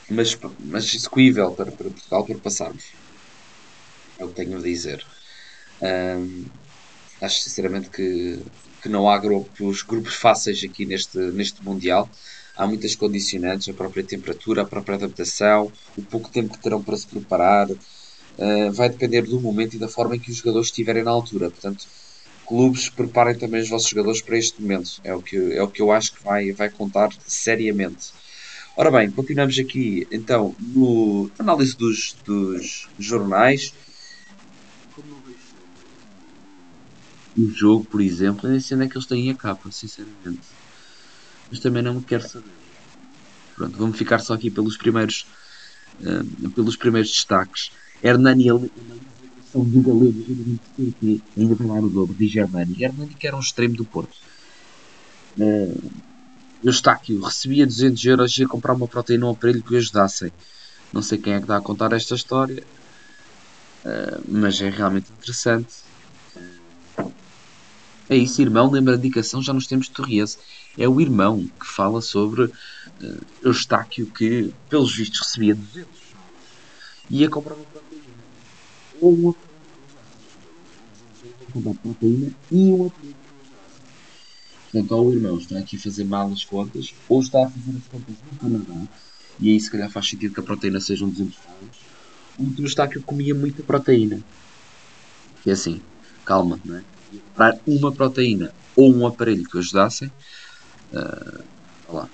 [0.10, 2.84] mas, mas execuível para, para Portugal para passarmos.
[4.18, 5.06] É o que tenho a dizer.
[5.82, 6.46] Um,
[7.22, 8.40] acho sinceramente que,
[8.82, 12.10] que não há grupos, grupos fáceis aqui neste, neste Mundial.
[12.56, 16.98] Há muitas condicionantes, a própria temperatura, a própria adaptação, o pouco tempo que terão para
[16.98, 17.70] se preparar.
[17.72, 21.50] Uh, vai depender do momento e da forma em que os jogadores estiverem na altura.
[21.50, 21.86] Portanto,
[22.46, 25.02] clubes preparem também os vossos jogadores para este momento.
[25.04, 28.12] É o que, é o que eu acho que vai, vai contar seriamente.
[28.76, 33.74] Ora bem, continuamos aqui então no análise dos, dos jornais.
[37.36, 40.42] O jogo, por exemplo, nem sei onde é que eles têm a capa, sinceramente.
[41.54, 42.50] Mas também não me quero saber.
[43.56, 45.28] Pronto, vamos ficar só aqui pelos primeiros,
[46.02, 47.72] uh, pelos primeiros destaques.
[48.04, 50.60] Hernani do galego
[51.38, 52.84] ainda vai dar o dobro, diz Hernani.
[52.84, 54.18] Hernani que era um extremo do Porto.
[55.38, 55.92] Uh,
[56.64, 60.32] Eustáquio, recebia 200 euros e ia comprar uma proteína um aparelho que o ajudassem.
[60.92, 62.64] Não sei quem é que dá a contar esta história,
[63.86, 65.84] uh, mas é realmente interessante.
[68.10, 70.40] É isso, irmão, lembra a indicação, já nos temos de Torriense.
[70.78, 72.52] É o irmão que fala sobre uh,
[73.44, 76.04] Eustáquio que, pelos vistos, recebia 200
[77.10, 78.04] e ia comprar uma proteína.
[79.00, 79.36] Ou uma
[81.54, 83.16] comprar proteína e um aparelho.
[84.72, 87.78] Portanto, ou o irmão está aqui a fazer mal as contas, ou está a fazer
[87.78, 88.88] as contas no Canadá,
[89.40, 91.78] e aí se calhar faz sentido que a proteína seja um 200 graus,
[92.40, 94.20] o outro está que eu comia muita proteína.
[95.46, 95.80] E é assim,
[96.26, 96.84] calma, não é?
[97.36, 100.12] Para uma proteína ou um aparelho que o ajudassem,
[100.94, 101.44] uh,
[101.90, 102.10] lá.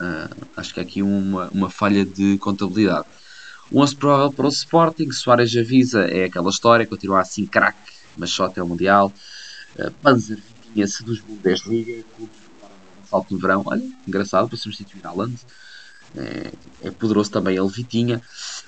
[0.00, 3.06] Uh, acho que é aqui uma, uma falha de contabilidade.
[3.70, 8.30] O 11 provável para o Sporting, Soares avisa, é aquela história, continua assim craque, mas
[8.30, 9.12] só até o Mundial.
[9.78, 10.38] Uh, Panzer
[10.72, 12.28] conhece dos Bundesliga, que
[13.08, 13.62] salto no verão.
[13.66, 15.36] Olha, engraçado para substituir Haaland.
[16.16, 18.20] É, é poderoso também ele Vitinha.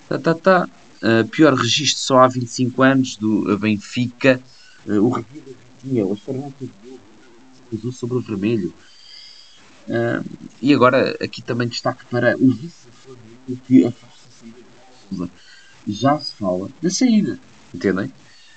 [0.09, 0.69] Tá, tá, tá.
[1.03, 4.41] Uh, pior registro só há 25 anos do Benfica.
[4.87, 5.43] Uh, o review
[5.83, 6.55] Vitinha, o Fernando
[7.73, 8.73] usou sobre o vermelho.
[9.89, 10.25] Uh,
[10.63, 12.89] e agora aqui também destaque para o vice
[13.67, 14.55] que afasta-se
[15.87, 17.39] já se fala da saída,
[17.73, 18.11] entendem?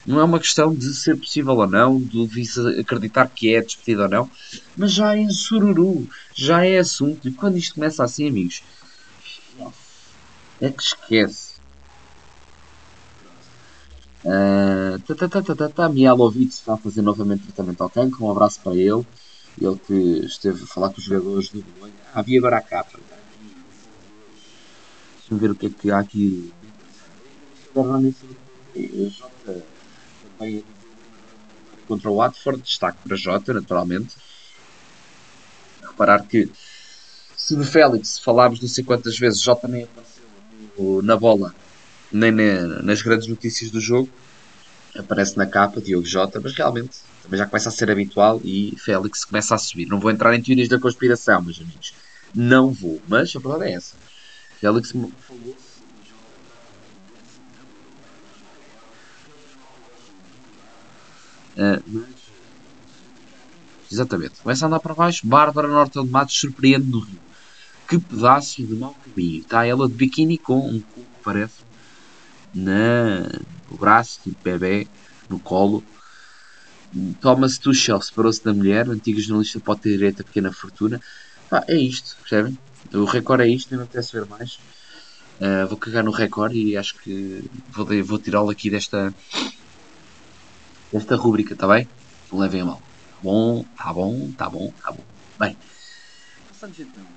[0.06, 4.04] Não é uma questão de ser possível ou não, de vice acreditar que é despedido
[4.04, 4.32] ou não,
[4.78, 7.28] mas já é sururu, já é assunto.
[7.28, 8.64] E quando isto começa assim, amigos,
[10.62, 11.47] é que esquece.
[14.28, 15.00] Uh,
[15.56, 15.90] tá, tá.
[15.90, 18.26] Mialovic está a fazer novamente tratamento ao cancro.
[18.26, 19.06] Um abraço para ele.
[19.60, 21.94] Ele que esteve a falar com os jogadores do Bolonha.
[22.14, 23.00] Ah, vi agora a capa.
[25.20, 26.54] Deixa-me ver o que é que há aqui.
[31.88, 34.16] Contra o Watford, destaque para Jota, naturalmente.
[35.82, 36.52] Reparar que
[37.36, 41.56] se no Félix falámos não sei quantas vezes, Jota nem apareceu na bola,
[42.12, 44.10] nem nas grandes notícias do jogo.
[44.98, 49.26] Aparece na capa Diogo Jota, mas realmente também já começa a ser habitual e Félix
[49.26, 49.86] começa a subir.
[49.86, 51.94] Não vou entrar em teorias da conspiração, meus amigos.
[52.34, 53.96] Não vou, mas a verdade é essa.
[54.60, 54.94] Félix
[61.58, 62.06] Uh.
[63.92, 64.42] Exatamente.
[64.42, 65.26] Começa a andar para baixo.
[65.26, 67.20] Bárbara Norton de Matos surpreende no Rio.
[67.88, 69.42] Que pedaço de mau caminho.
[69.42, 71.56] Está ela de biquíni com um cu, parece,
[72.58, 73.22] na,
[73.70, 74.88] no braço, tipo bebê,
[75.30, 75.84] no colo.
[77.22, 78.88] Thomas Tuchel separou-se da mulher.
[78.88, 81.00] O antigo jornalista pode ter direito a pequena fortuna.
[81.50, 82.58] Pá, é isto, percebem?
[82.94, 84.58] O recorde é isto, não apetece ver mais.
[85.40, 87.44] Uh, vou cagar no recorde e acho que
[87.76, 89.14] vou, vou tirá-lo aqui desta,
[90.92, 91.88] desta rúbrica, está bem?
[92.32, 92.82] Levem a mal.
[92.82, 95.04] Tá bom, tá bom, tá bom, tá bom.
[95.40, 95.56] Bem,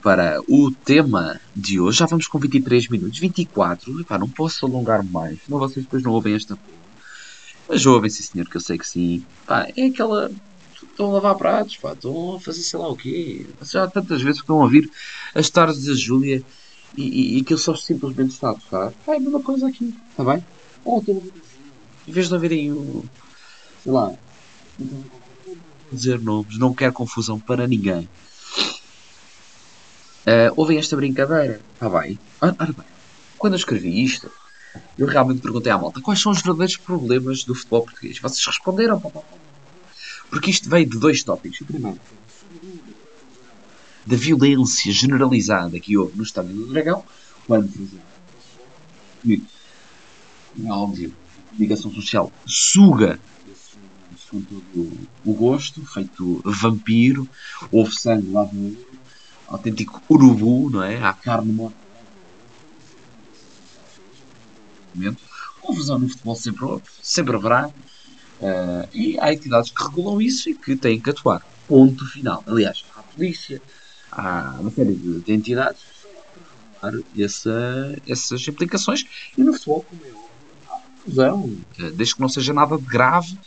[0.02, 4.00] para o tema de hoje, já vamos com 23 minutos, 24.
[4.00, 6.78] Epá, não posso alongar mais, senão vocês depois não ouvem esta porra.
[7.68, 9.24] Mas ouvem, sim senhor, que eu sei que sim.
[9.76, 10.30] É aquela.
[10.82, 13.46] Estão a lavar pratos, pá, estão a fazer sei lá o quê.
[13.62, 14.90] Já tantas vezes que estão a ouvir
[15.34, 16.42] as tardes da Júlia
[16.96, 18.92] e, e, e aquilo só simplesmente está a tocar.
[19.06, 20.44] É a mesma coisa aqui, está bem?
[20.84, 21.32] Ou estão a ouvir
[22.08, 23.04] em vez de ouvirem o
[23.82, 24.12] sei lá,
[25.90, 28.08] dizer nomes, não quero confusão para ninguém.
[30.26, 31.60] Uh, ouvem esta brincadeira?
[31.74, 32.18] Está bem.
[32.40, 32.86] Ora bem,
[33.38, 34.30] quando eu escrevi isto,
[34.98, 38.18] eu realmente perguntei à malta quais são os verdadeiros problemas do futebol português.
[38.18, 39.00] Vocês responderam,
[40.28, 41.60] porque isto veio de dois tópicos.
[41.62, 41.98] O primeiro,
[44.06, 47.04] da violência generalizada que houve no Estádio do Dragão,
[47.46, 49.46] quando, por exemplo,
[50.64, 53.18] é óbvio, a comunicação social suga
[54.30, 54.92] com todo
[55.24, 57.28] o gosto, feito vampiro,
[57.72, 58.76] houve sangue lá no
[59.50, 61.02] autêntico urubu, não é?
[61.02, 61.76] Há carne morta.
[65.60, 66.66] confusão no futebol sempre
[67.02, 67.68] sempre haverá.
[67.68, 71.46] Uh, e há entidades que regulam isso e que têm que atuar.
[71.68, 72.42] Ponto final.
[72.46, 73.60] Aliás, há a polícia,
[74.10, 75.80] há uma série de, de entidades
[77.18, 79.04] essa, essas implicações.
[79.36, 80.20] E no futebol, como é
[81.00, 81.56] confusão,
[81.94, 83.38] desde que não seja nada de grave,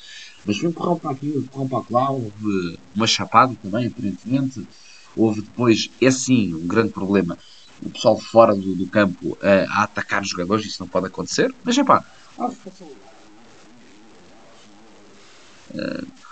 [0.46, 4.68] mas um empurrão para aqui, um empurrão para lá, houve uma chapada também, aparentemente.
[5.16, 7.38] Houve depois, é sim, um grande problema.
[7.82, 11.54] O pessoal fora do, do campo uh, a atacar os jogadores, isso não pode acontecer.
[11.64, 12.04] Mas é pá,
[12.40, 12.56] uh,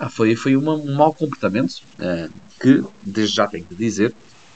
[0.09, 4.13] foi, foi uma, um mau comportamento uh, que, desde já tenho que dizer,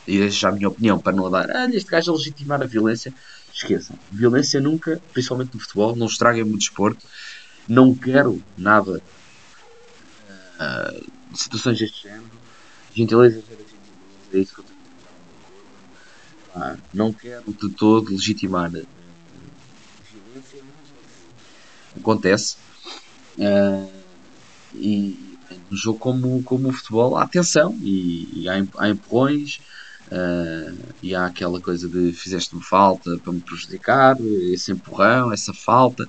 [0.07, 2.65] e desde já a minha opinião, para não dar, ah, este gajo a legitimar a
[2.65, 3.13] violência,
[3.53, 3.97] esqueçam.
[4.11, 7.05] Violência nunca, principalmente no futebol, não estraga muito desporto.
[7.67, 9.01] Não quero nada
[10.59, 12.29] uh, situações deste género.
[12.93, 13.41] Gentileza
[14.35, 14.79] é isso que eu tenho
[16.55, 18.87] ah, Não quero de todo legitimar a violência.
[21.97, 22.57] Acontece.
[23.37, 23.91] Uh,
[24.73, 25.37] e
[25.69, 29.59] no jogo como, como o futebol há tensão e, e há, há empurrões
[30.05, 34.15] Uh, e há aquela coisa de fizeste-me falta para me prejudicar,
[34.51, 36.07] esse empurrão, essa falta,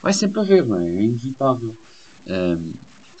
[0.00, 0.88] vai sempre haver, não é?
[0.88, 1.76] É inevitável.
[2.24, 2.72] Uh,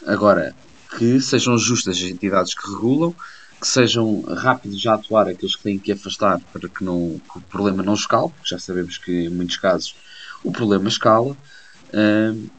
[0.06, 0.54] agora,
[0.96, 3.14] que sejam justas as entidades que regulam,
[3.62, 7.40] que sejam rápidos a atuar aqueles que têm que afastar para que, não, que o
[7.42, 9.94] problema não escale, porque já sabemos que em muitos casos
[10.42, 12.50] o problema escala, uh,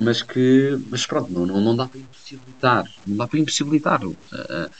[0.00, 4.02] mas que, mas pronto, não, não, não dá para impossibilitar, não dá para impossibilitar.
[4.02, 4.70] Uh,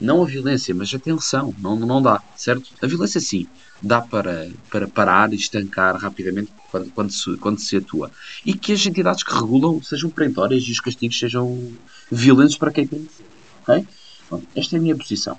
[0.00, 2.70] não a violência, mas a tensão, não, não dá, certo?
[2.82, 3.46] A violência sim,
[3.80, 8.10] dá para, para parar e estancar rapidamente quando, quando, se, quando se atua.
[8.44, 11.72] E que as entidades que regulam sejam perentórias e os castigos sejam
[12.10, 13.26] violentos para quem tem que ser.
[13.62, 13.86] Okay?
[14.32, 15.36] Bom, esta é a minha posição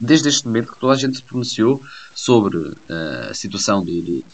[0.00, 1.82] desde este momento que toda a gente se pronunciou
[2.14, 2.76] sobre uh,
[3.30, 4.24] a situação do, do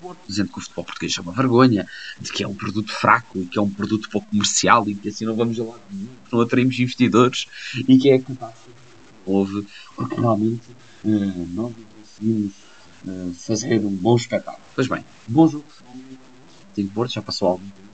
[0.00, 1.88] Porto, dizendo que o futebol português é uma vergonha,
[2.20, 5.08] de que é um produto fraco e que é um produto pouco comercial e que
[5.08, 7.46] assim não vamos a lado nenhum, não atraímos investidores
[7.88, 8.38] e que é de
[9.24, 10.68] houve, porque realmente
[11.04, 12.52] uh, não conseguimos
[13.06, 14.64] uh, fazer um bom espetáculo.
[14.74, 15.64] Pois bem, bom jogo.
[16.74, 17.85] Tem Porto, já passou algum tempo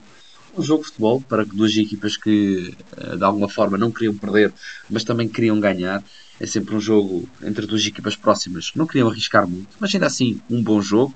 [0.56, 2.74] um jogo de futebol para duas equipas que
[3.16, 4.52] de alguma forma não queriam perder,
[4.90, 6.02] mas também queriam ganhar.
[6.40, 8.72] É sempre um jogo entre duas equipas próximas.
[8.74, 11.14] Não queriam arriscar muito, mas ainda assim um bom jogo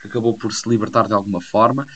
[0.00, 1.86] que acabou por se libertar de alguma forma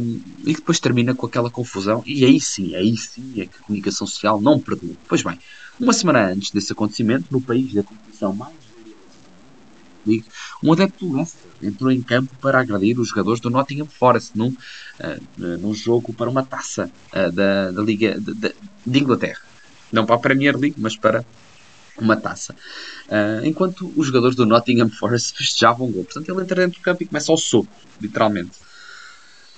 [0.00, 2.02] um, e depois termina com aquela confusão.
[2.06, 4.94] E aí sim, aí sim é que a comunicação social não perdoa.
[5.06, 5.38] Pois bem,
[5.78, 8.54] uma semana antes desse acontecimento, no país da competição mais
[10.62, 14.48] um adepto do Leicester entrou em campo para agredir os jogadores do Nottingham Forest num,
[14.48, 18.54] uh, num jogo para uma taça uh, da, da Liga de, de,
[18.86, 19.40] de Inglaterra.
[19.92, 21.24] Não para a Premier League, mas para
[21.98, 22.54] uma taça.
[23.06, 26.04] Uh, enquanto os jogadores do Nottingham Forest festejavam o gol.
[26.04, 27.68] Portanto, ele entra dentro do campo e começa ao soco,
[28.00, 28.52] literalmente.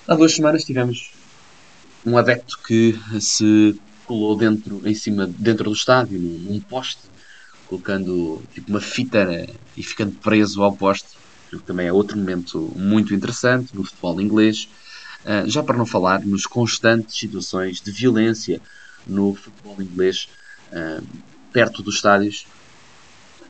[0.06, 1.10] Há duas semanas tivemos
[2.06, 7.02] um adepto que se colou dentro, em cima, dentro do estádio, num poste,
[7.68, 11.08] colocando tipo uma fita e ficando preso ao poste,
[11.50, 14.68] que também é outro momento muito interessante no futebol inglês.
[15.24, 18.60] Uh, já para não falar nos constantes situações de violência
[19.06, 20.28] no futebol inglês,
[20.72, 21.04] uh,
[21.52, 22.46] perto dos estádios,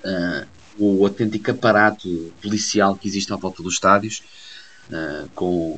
[0.05, 0.47] uh,
[0.79, 4.23] o autêntico aparato policial que existe à volta dos estádios,
[5.35, 5.77] com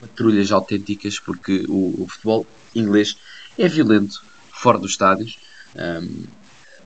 [0.00, 3.16] patrulhas autênticas, porque o, o, futebol inglês
[3.56, 5.38] é violento fora dos estádios.
[5.76, 6.24] Um,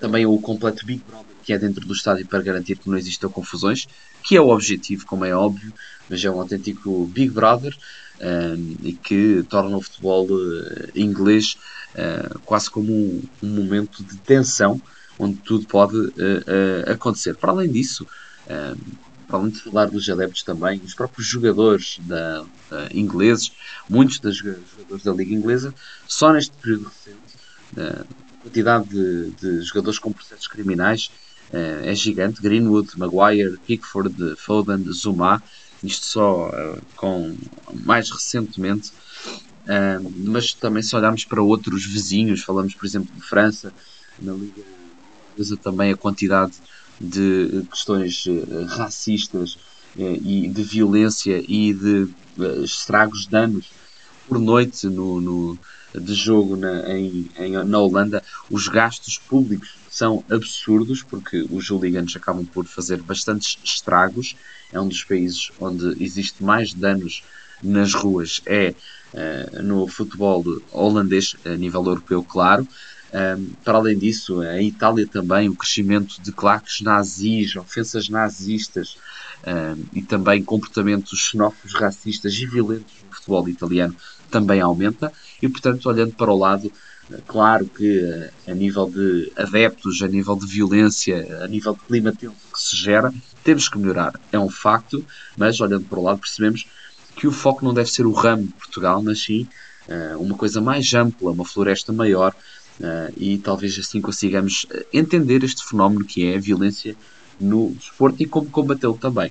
[0.03, 3.29] também o completo Big Brother que é dentro do estádio para garantir que não existam
[3.29, 3.87] confusões,
[4.23, 5.73] que é o objetivo, como é óbvio,
[6.09, 7.77] mas é um autêntico Big Brother
[8.21, 11.57] um, e que torna o futebol uh, inglês
[11.95, 14.81] uh, quase como um, um, momento de tensão
[15.19, 17.35] onde tudo pode uh, acontecer.
[17.35, 18.07] Para além disso,
[18.49, 18.77] um,
[19.27, 22.45] para além de falar dos adeptos também, os próprios jogadores da,
[22.93, 23.51] ingleses,
[23.89, 25.75] muitos dos jogadores da Liga Inglesa,
[26.07, 28.13] só neste período recente,
[28.43, 31.11] quantidade de, de jogadores com processos criminais
[31.85, 32.41] é gigante.
[32.41, 35.43] Greenwood, Maguire, Pickford, Foden, Zuma,
[35.83, 37.37] isto só uh, com
[37.85, 38.91] mais recentemente.
[39.65, 43.73] Uh, mas também se olharmos para outros vizinhos, falamos por exemplo de França,
[44.21, 44.63] na Liga
[45.33, 46.55] Inglesa também a quantidade
[47.01, 49.59] de questões uh, racistas
[49.95, 52.09] e de violência e de
[52.65, 53.71] estragos, danos
[54.27, 55.59] por noite no, no
[55.95, 62.17] de jogo na, em, em, na Holanda, os gastos públicos são absurdos porque os hooligans
[62.17, 64.37] acabam por fazer bastantes estragos.
[64.73, 67.23] É um dos países onde existe mais danos
[67.63, 68.75] nas ruas, é
[69.13, 72.67] uh, no futebol holandês, a nível europeu, claro.
[73.13, 78.97] Um, para além disso, a Itália também, o crescimento de claques nazis, ofensas nazistas,
[79.43, 83.95] uh, e também comportamentos xenófobos, racistas e violentos no futebol italiano
[84.33, 85.13] também aumenta.
[85.41, 86.73] E, portanto, olhando para o lado,
[87.27, 92.29] claro que a nível de adeptos, a nível de violência, a nível de clima que
[92.57, 93.13] se gera,
[93.45, 94.19] temos que melhorar.
[94.33, 95.05] É um facto,
[95.37, 96.67] mas olhando para o lado percebemos
[97.15, 99.47] que o foco não deve ser o ramo de Portugal, mas sim
[99.89, 102.35] uh, uma coisa mais ampla, uma floresta maior,
[103.17, 106.97] e talvez assim consigamos eh, entender este fenómeno que é a violência
[107.41, 109.31] no desporto e como combatê-lo também.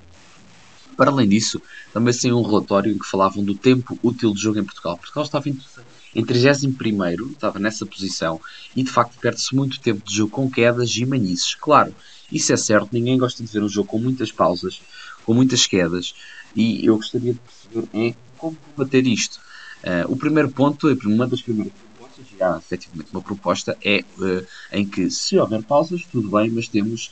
[0.96, 1.60] Para além disso,
[1.92, 4.96] também saiu um relatório em que falavam do tempo útil de jogo em Portugal.
[4.96, 5.58] Portugal estava em,
[6.14, 8.40] em 31 estava nessa posição,
[8.76, 11.54] e de facto perde-se muito tempo de jogo com quedas e manices.
[11.54, 11.94] Claro,
[12.30, 14.80] isso é certo, ninguém gosta de ver um jogo com muitas pausas,
[15.24, 16.14] com muitas quedas,
[16.54, 19.40] e eu gostaria de perceber é como combater isto.
[19.82, 24.46] Uh, o primeiro ponto, uma das primeiras propostas, e há efetivamente uma proposta, é uh,
[24.70, 27.10] em que se houver pausas, tudo bem, mas temos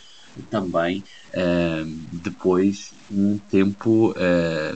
[0.50, 1.02] também
[1.34, 4.14] uh, depois um tempo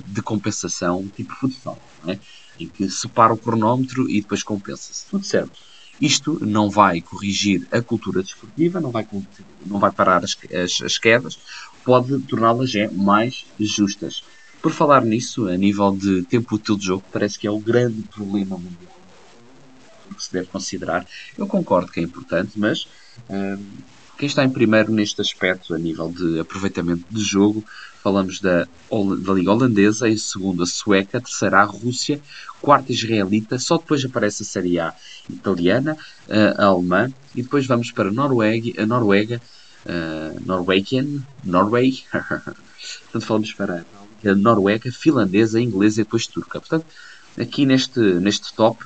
[0.07, 2.19] de compensação tipo futsal, é?
[2.59, 5.07] em que separa o cronómetro e depois compensa-se.
[5.07, 5.53] Tudo certo.
[6.01, 9.07] Isto não vai corrigir a cultura desportiva, não vai,
[9.65, 11.39] não vai parar as, as, as quedas,
[11.85, 14.25] pode torná-las mais justas.
[14.61, 18.03] Por falar nisso, a nível de tempo útil de jogo, parece que é o grande
[18.03, 18.95] problema mundial
[20.15, 21.07] que se deve considerar.
[21.37, 22.87] Eu concordo que é importante, mas
[23.29, 23.59] hum,
[24.19, 27.65] quem está em primeiro neste aspecto, a nível de aproveitamento de jogo,
[28.03, 28.69] falamos da,
[29.23, 32.21] da Liga Holandesa, em segundo a Sueca, terceira a Rússia,
[32.61, 34.95] quarta a Israelita, só depois aparece a Série A
[35.29, 35.97] italiana,
[36.57, 39.41] a alemã, e depois vamos para a Noruega, a Noruega,
[39.87, 43.85] uh, Norwegian, Norway, portanto falamos para
[44.25, 46.61] a noruega, finlandesa, inglesa e depois turca.
[46.61, 46.87] Portanto,
[47.39, 48.85] aqui neste, neste top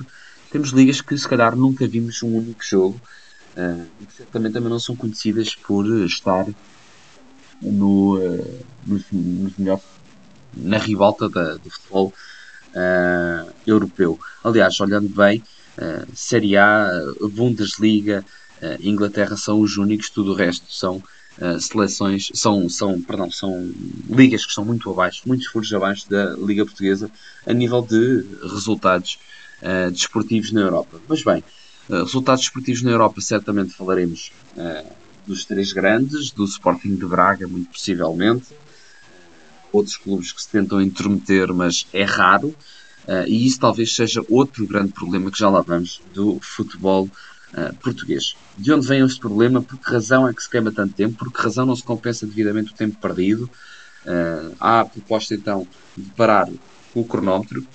[0.51, 2.99] temos ligas que se calhar nunca vimos um único jogo
[3.59, 6.47] uh, e que certamente também não são conhecidas por estar
[7.61, 9.83] no, uh, nos, nos melhores,
[10.55, 12.13] na ribalta da, do futebol
[12.69, 14.19] uh, europeu.
[14.43, 15.43] Aliás, olhando bem,
[16.13, 16.89] Série A,
[17.31, 18.25] Bundesliga,
[18.81, 21.01] Inglaterra são os únicos, tudo o resto são
[21.61, 23.73] seleções, são, são, perdão, são
[24.09, 27.09] ligas que estão muito abaixo, muitos furos abaixo da Liga Portuguesa
[27.47, 29.19] a nível de resultados
[29.93, 30.99] desportivos na Europa.
[31.07, 31.41] Mas bem,
[31.89, 34.31] resultados desportivos na Europa, certamente falaremos
[35.25, 38.47] dos três grandes, do Sporting de Braga, muito possivelmente,
[39.71, 42.55] outros clubes que se tentam intrometer, mas é raro.
[43.07, 47.09] Uh, e isso talvez seja outro grande problema que já lá vamos do futebol
[47.53, 48.35] uh, português.
[48.57, 49.61] De onde vem este problema?
[49.61, 51.17] Por que razão é que se queima tanto tempo?
[51.17, 53.49] Por que razão não se compensa devidamente o tempo perdido?
[54.05, 56.49] Uh, há a proposta então de parar
[56.93, 57.65] o cronómetro,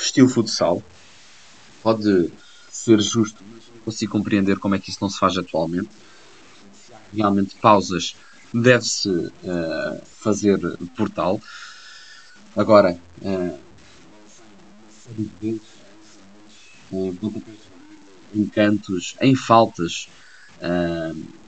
[0.00, 0.82] estilo futsal.
[1.82, 2.32] Pode
[2.86, 5.90] ser justo, mas não consigo compreender como é que isso não se faz atualmente.
[7.12, 8.14] Realmente, pausas
[8.54, 9.32] deve-se uh,
[10.04, 10.58] fazer
[10.96, 11.40] por tal.
[12.56, 13.58] Agora, uh,
[18.34, 20.08] em cantos, em faltas.
[20.60, 21.46] Uh,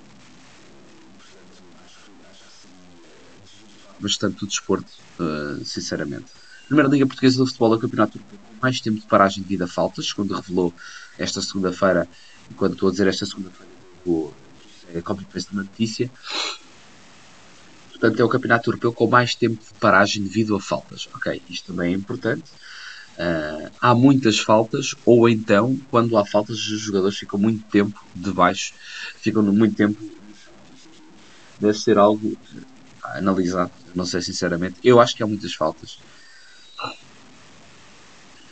[4.01, 6.27] bastante do desporto, uh, sinceramente.
[6.67, 8.21] Primeira Liga Portuguesa de Futebol é o campeonato
[8.61, 10.73] mais tempo de paragem devido a faltas, quando revelou
[11.19, 12.09] esta segunda-feira,
[12.57, 13.73] quando estou a dizer esta segunda-feira,
[14.95, 16.11] é copy-paste uma notícia.
[17.91, 21.09] Portanto, é o campeonato europeu com mais tempo de paragem devido a faltas.
[21.15, 22.45] Ok, isto também é importante.
[23.19, 28.73] Uh, há muitas faltas, ou então, quando há faltas, os jogadores ficam muito tempo debaixo,
[29.21, 30.01] ficam muito tempo.
[31.59, 32.39] Deve ser algo
[33.03, 34.77] analisado, não sei sinceramente.
[34.85, 35.99] Eu acho que há muitas faltas.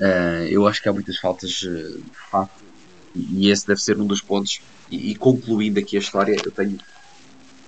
[0.00, 2.64] Uh, eu acho que há muitas faltas, uh, de facto,
[3.14, 4.60] e esse deve ser um dos pontos.
[4.90, 6.78] E, e, concluindo aqui a história, eu tenho,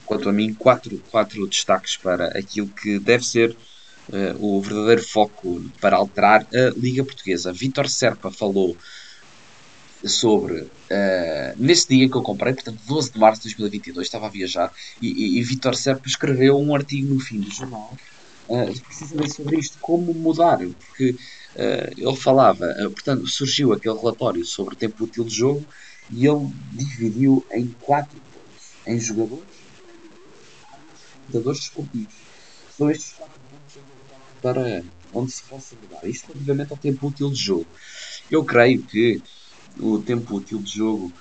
[0.04, 3.56] quanto a mim, quatro, quatro destaques para aquilo que deve ser
[4.08, 7.52] uh, o verdadeiro foco para alterar a Liga Portuguesa.
[7.52, 8.76] Vítor Serpa falou
[10.04, 10.68] sobre uh,
[11.56, 15.08] nesse dia que eu comprei, portanto 12 de março de 2022, estava a viajar e,
[15.08, 17.96] e, e Vítor Serpa escreveu um artigo no fim do jornal
[18.48, 21.16] uh, precisamente sobre isto, como mudar, porque
[21.96, 25.64] ele falava, uh, portanto surgiu aquele relatório sobre o tempo útil de jogo
[26.10, 29.44] e ele dividiu em quatro pontos, em jogadores,
[31.30, 32.14] jogadores desportivos.
[32.76, 33.38] São estes quatro
[34.40, 36.06] para onde se possa mudar.
[36.08, 37.66] Isto relativamente ao tempo útil de jogo.
[38.30, 39.20] Eu creio que
[39.78, 41.12] o tempo útil de jogo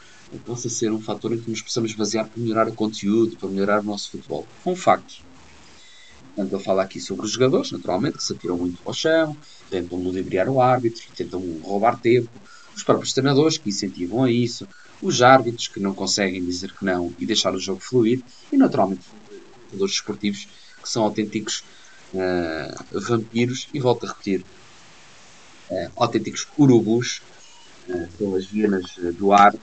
[0.46, 3.80] possa ser um fator em que nos possamos basear para melhorar o conteúdo, para melhorar
[3.80, 4.46] o nosso futebol.
[4.64, 5.27] Com factos.
[6.38, 9.36] Portanto, ele fala aqui sobre os jogadores, naturalmente, que se atiram muito ao chão,
[9.72, 12.30] tentam ludibriar o árbitro, tentam roubar tempo,
[12.76, 14.68] os próprios treinadores que incentivam a isso,
[15.02, 18.22] os árbitros que não conseguem dizer que não e deixar o jogo fluir,
[18.52, 19.02] e naturalmente
[19.66, 20.48] jogadores esportivos
[20.80, 21.64] que são autênticos
[22.14, 24.46] uh, vampiros e volto a repetir
[25.72, 27.20] uh, autênticos urubus
[27.90, 29.56] uh, pelas vias do ar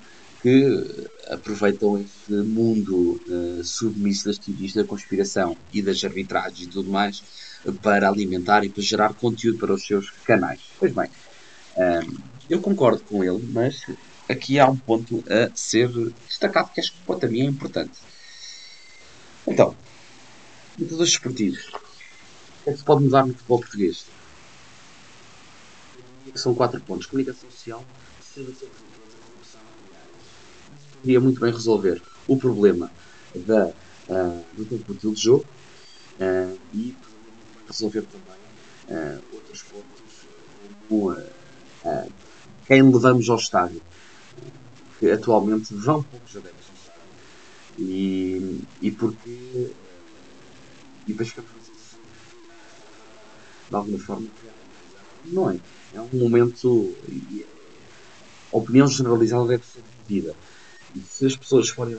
[0.45, 3.19] que aproveitam esse mundo
[3.65, 7.23] submisso das teorias da conspiração e das arbitragens e tudo mais
[7.83, 10.61] para alimentar e para gerar conteúdo para os seus canais.
[10.79, 11.09] Pois bem,
[12.51, 13.87] eu concordo com ele, mas
[14.29, 15.89] aqui há um ponto a ser
[16.29, 17.99] destacado que acho que para mim é importante.
[19.47, 19.75] Então,
[20.79, 21.69] Lutadores esportivos.
[21.69, 24.05] O que é que se pode mudar no futebol português?
[26.35, 27.07] São quatro pontos.
[27.07, 27.85] Comunicação social,
[31.05, 32.91] poderia muito bem resolver o problema
[33.35, 35.45] da, uh, do tempo de jogo
[36.19, 36.97] uh, e
[37.69, 39.85] resolver também uh, outros pontos
[40.89, 41.17] como
[42.67, 43.83] quem levamos ao estádio,
[44.99, 47.03] que atualmente vão poucos adeptos ao estádio.
[47.79, 49.71] E, e porque
[51.07, 51.51] e ficamos
[53.69, 54.29] de alguma forma
[55.27, 55.59] não é.
[55.95, 56.95] É um momento.
[58.53, 60.35] A opinião generalizada deve ser dividida.
[60.95, 61.99] E se as pessoas forem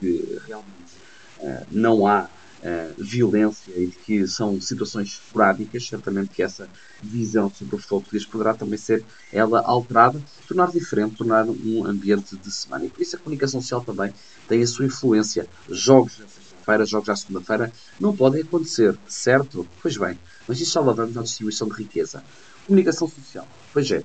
[0.00, 0.94] que realmente
[1.40, 6.68] uh, não há uh, violência e de que são situações esporádicas, certamente que essa
[7.02, 12.36] visão sobre o futebol português poderá também ser ela alterada, tornar diferente, tornar um ambiente
[12.36, 12.86] de semana.
[12.86, 14.12] E por isso a comunicação social também
[14.48, 15.48] tem a sua influência.
[15.68, 16.20] Jogos
[16.64, 17.70] feira jogos à segunda-feira,
[18.00, 19.68] não podem acontecer, certo?
[19.82, 20.18] Pois bem,
[20.48, 22.24] mas isso já lá vamos na distribuição de riqueza.
[22.66, 23.46] Comunicação social.
[23.72, 24.02] Pois é,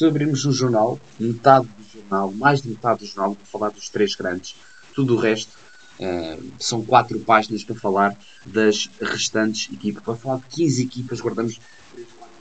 [0.00, 3.90] se abrirmos um jornal, metade do jornal, mais de metade do jornal, para falar dos
[3.90, 4.56] três grandes,
[4.94, 5.52] tudo o resto
[5.98, 10.02] uh, são quatro páginas para falar das restantes equipas.
[10.02, 11.60] Para falar de 15 equipas, guardamos
[11.92, 12.34] 3, 4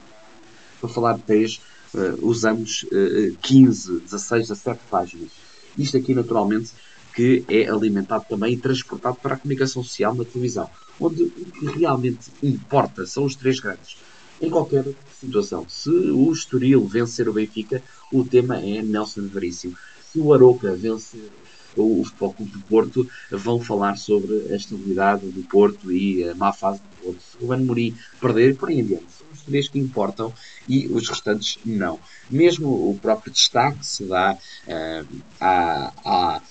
[0.80, 1.62] Para falar de 3,
[1.96, 5.30] uh, usamos uh, 15, 16, 17 páginas.
[5.78, 6.72] Isto aqui, naturalmente,
[7.14, 11.78] que é alimentado também e transportado para a comunicação social na televisão, onde o que
[11.78, 13.98] realmente importa são os três grandes.
[14.42, 14.86] Em qualquer
[15.20, 19.76] situação, se o Estoril vencer o Benfica, o tema é Nelson Veríssimo.
[20.12, 21.30] Se o Aroca vencer
[21.76, 26.54] o Futebol Clube do Porto, vão falar sobre a estabilidade do Porto e a má
[26.54, 27.22] fase do Porto.
[27.22, 29.06] Se o Ruben Mourinho perder, por aí adiante.
[29.12, 30.34] São os três que importam
[30.68, 32.00] e os restantes não.
[32.30, 34.38] Mesmo o próprio destaque se dá
[34.68, 36.42] uh, à, à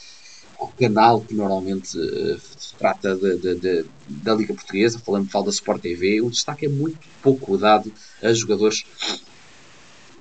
[0.59, 5.45] ao canal que normalmente uh, se trata de, de, de, da Liga Portuguesa, falando falo
[5.45, 7.93] da Sport TV, o destaque é muito pouco dado
[8.23, 8.85] a jogadores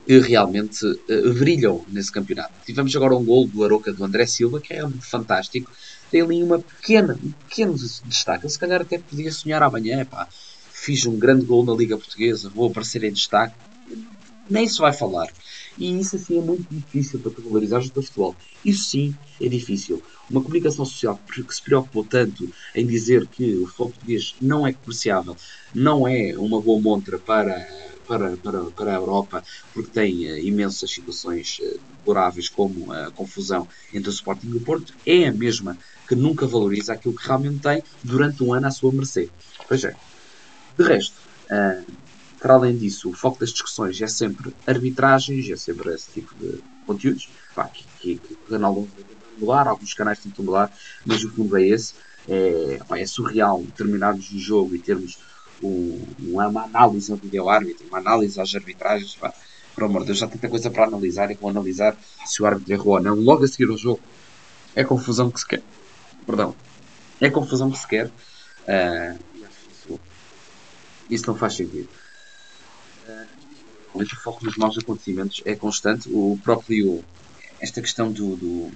[0.06, 2.54] que realmente uh, brilham nesse campeonato.
[2.66, 5.72] Tivemos agora um gol do Aroca do André Silva, que é fantástico.
[6.12, 7.74] Tem ali uma pequena, um pequeno
[8.06, 8.48] destaque.
[8.48, 10.28] se calhar até podia sonhar amanhã, pá,
[10.72, 13.56] fiz um grande gol na Liga Portuguesa, vou aparecer em destaque.
[14.50, 15.28] Nem se vai falar.
[15.78, 18.36] E isso assim é muito difícil para tu valorizar o futebol.
[18.64, 20.02] Isso sim é difícil.
[20.30, 24.73] Uma comunicação social que se preocupou tanto em dizer que o futebol português não é
[24.73, 25.38] comerciável,
[25.73, 27.65] não é uma boa montra para,
[28.05, 33.67] para, para, para a Europa, porque tem uh, imensas situações uh, deploráveis, como a confusão
[33.93, 37.59] entre o Sporting e o Porto, é a mesma que nunca valoriza aquilo que realmente
[37.59, 39.30] tem durante um ano à sua mercê.
[39.67, 39.95] Pois é.
[40.78, 41.15] De resto,
[41.45, 41.86] uh,
[42.39, 46.61] para além disso, o foco das discussões é sempre arbitragens, é sempre esse tipo de
[46.86, 47.30] conteúdos.
[47.55, 48.88] Pá, que, que, que não
[49.38, 50.72] mudar, alguns canais tentam mudar,
[51.06, 51.94] mas o fundo é esse.
[52.28, 55.18] É, é surreal terminarmos o jogo e termos
[55.64, 59.16] um, uma análise ao vídeo árbitro, uma análise às arbitragens.
[59.16, 59.34] Pá,
[59.74, 62.74] por amor de Deus, já tanta coisa para analisar e vou analisar se o árbitro
[62.74, 63.16] errou ou não.
[63.16, 64.02] Logo a seguir o jogo,
[64.76, 65.64] é confusão que se quer.
[66.26, 66.56] Perdão,
[67.22, 68.08] é confusão que se quer.
[68.08, 70.00] Uh,
[71.10, 71.88] isso não faz sentido
[73.98, 76.08] mas o foco nos maus acontecimentos é constante.
[76.12, 77.04] O próprio,
[77.60, 78.72] esta questão do, do,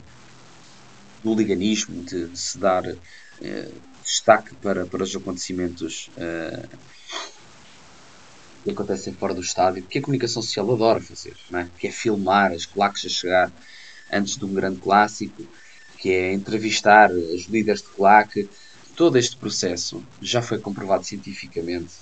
[1.23, 6.67] do liganismo, de, de, se dar uh, destaque para, para os acontecimentos uh,
[8.63, 11.67] que acontecem fora do estádio, que a comunicação social adora fazer, é?
[11.77, 13.51] que é filmar as claques a chegar
[14.11, 15.45] antes de um grande clássico,
[15.97, 18.49] que é entrevistar os líderes de claque.
[18.95, 21.93] Todo este processo já foi comprovado cientificamente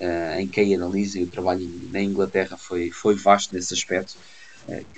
[0.00, 4.16] uh, em quem analisem o trabalho na Inglaterra foi, foi vasto nesse aspecto,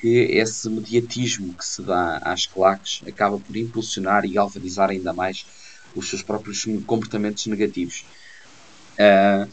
[0.00, 5.46] que esse mediatismo que se dá às claques acaba por impulsionar e galvanizar ainda mais
[5.94, 8.04] os seus próprios comportamentos negativos.
[8.94, 9.48] Uh,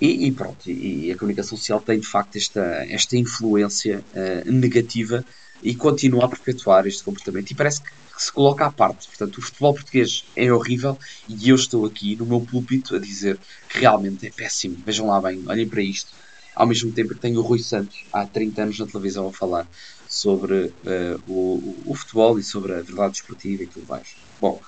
[0.00, 4.04] e, e, pronto, e a comunicação social tem de facto esta, esta influência
[4.46, 5.24] negativa
[5.60, 7.50] e continua a perpetuar este comportamento.
[7.50, 9.06] E parece que que se coloca à parte.
[9.06, 10.98] Portanto, o futebol português é horrível
[11.28, 14.76] e eu estou aqui no meu púlpito a dizer que realmente é péssimo.
[14.84, 16.12] Vejam lá bem, olhem para isto.
[16.58, 19.64] Ao mesmo tempo que tenho o Rui Santos há 30 anos na televisão a falar
[20.08, 24.16] sobre uh, o, o, futebol e sobre a verdade esportiva e tudo mais.
[24.40, 24.60] Bom,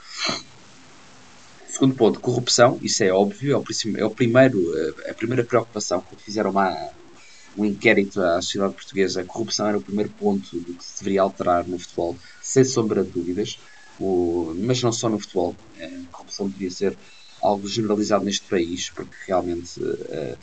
[1.67, 3.65] Segundo ponto, corrupção, isso é óbvio, é o,
[3.97, 6.91] é o primeiro, eh, a primeira preocupação quando fizeram uma,
[7.57, 11.23] um inquérito à sociedade portuguesa, a corrupção era o primeiro ponto do que se deveria
[11.23, 13.59] alterar no futebol, sem sombra de dúvidas,
[13.99, 16.97] o, mas não só no futebol, eh, a corrupção devia ser
[17.41, 20.37] algo generalizado neste país, porque realmente uh,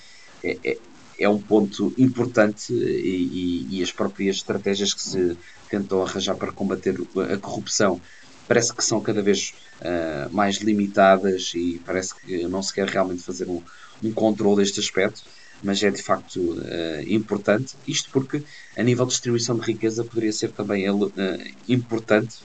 [0.43, 0.77] é, é,
[1.19, 5.37] é, um ponto importante e, e, e, as próprias estratégias que se
[5.69, 6.95] tentam arranjar para combater
[7.33, 7.99] a corrupção
[8.47, 13.21] parece que são cada vez uh, mais limitadas e parece que não se quer realmente
[13.21, 13.61] fazer um,
[14.01, 15.23] um controle deste aspecto,
[15.61, 17.75] mas é de facto uh, importante.
[17.85, 18.41] Isto porque,
[18.75, 21.11] a nível de distribuição de riqueza, poderia ser também ele uh,
[21.67, 22.37] importante.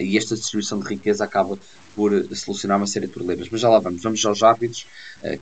[0.00, 1.58] e esta distribuição de riqueza acaba
[1.94, 3.48] por solucionar uma série de problemas.
[3.50, 4.02] Mas já lá vamos.
[4.02, 4.86] Vamos aos árbitros,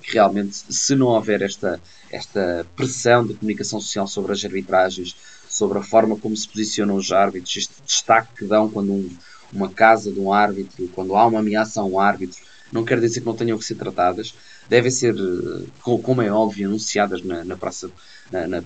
[0.03, 1.81] que realmente, se não houver esta,
[2.11, 5.17] esta pressão de comunicação social sobre as arbitragens,
[5.49, 9.11] sobre a forma como se posicionam os árbitros, este destaque que dão quando um,
[9.53, 12.41] uma casa de um árbitro, quando há uma ameaça a um árbitro,
[12.73, 14.35] não quer dizer que não tenham que ser tratadas,
[14.69, 17.91] devem ser, eh, como é óbvio, anunciadas na, na praça,
[18.31, 18.63] na, na,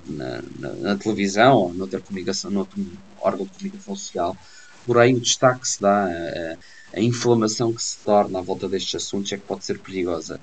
[0.79, 2.81] na, televisão ou noutra comunicação, noutro
[3.21, 4.37] órgão de comunicação social.
[4.87, 6.09] Porém, o destaque que se dá,
[6.97, 10.41] a, inflamação que se torna à volta destes assuntos é que pode ser perigosa.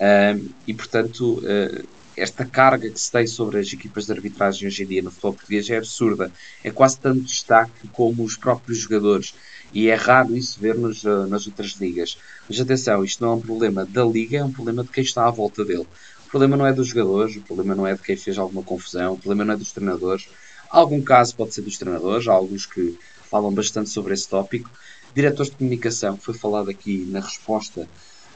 [0.00, 1.86] Um, e, portanto, uh,
[2.16, 5.34] esta carga que se tem sobre as equipas de arbitragem hoje em dia no futebol
[5.34, 6.32] português é absurda.
[6.62, 9.34] É quase tanto destaque como os próprios jogadores.
[9.72, 12.16] E é raro isso ver-nos uh, nas outras ligas.
[12.48, 15.26] Mas atenção, isto não é um problema da liga, é um problema de quem está
[15.26, 15.86] à volta dele.
[16.26, 19.14] O problema não é dos jogadores, o problema não é de quem fez alguma confusão,
[19.14, 20.28] o problema não é dos treinadores.
[20.68, 22.98] Algum caso pode ser dos treinadores, há alguns que
[23.30, 24.70] falam bastante sobre esse tópico.
[25.14, 27.88] Diretores de comunicação, foi falado aqui na resposta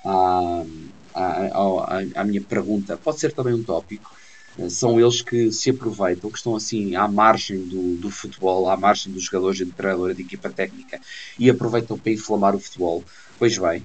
[0.05, 0.65] à,
[1.15, 4.15] à, à, minha pergunta, pode ser também um tópico.
[4.59, 8.77] Eh, são eles que se aproveitam, que estão assim à margem do, do futebol, à
[8.77, 11.01] margem dos jogadores, de treinador, de equipa técnica
[11.39, 13.05] e aproveitam para inflamar o futebol.
[13.39, 13.85] Pois bem,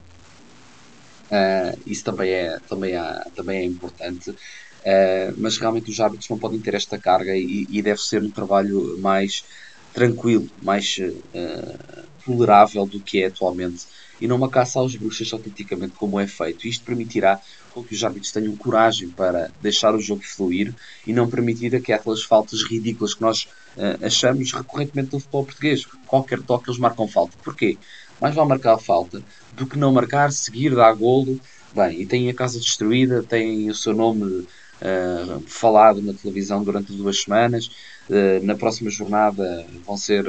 [1.32, 4.30] uh, isso também é, também é, também é importante.
[4.30, 8.30] Uh, mas realmente os árbitros não podem ter esta carga e, e deve ser um
[8.30, 9.46] trabalho mais
[9.94, 13.86] tranquilo, mais uh, tolerável do que é atualmente
[14.24, 16.67] e não uma caça aos bruxas autenticamente como é feito.
[16.67, 17.41] Isto permitirá
[17.74, 20.74] que os árbitros tenham coragem para deixar o jogo fluir
[21.05, 25.86] e não permitir aquelas faltas ridículas que nós uh, achamos recorrentemente no futebol português.
[26.05, 27.36] Qualquer toque eles marcam falta.
[27.43, 27.78] Porquê?
[28.21, 29.21] Mais vale marcar falta
[29.53, 31.39] do que não marcar, seguir, dar golo.
[31.76, 36.93] Bem, e têm a casa destruída, têm o seu nome uh, falado na televisão durante
[36.93, 37.71] duas semanas.
[38.07, 40.26] Uh, na próxima jornada vão ser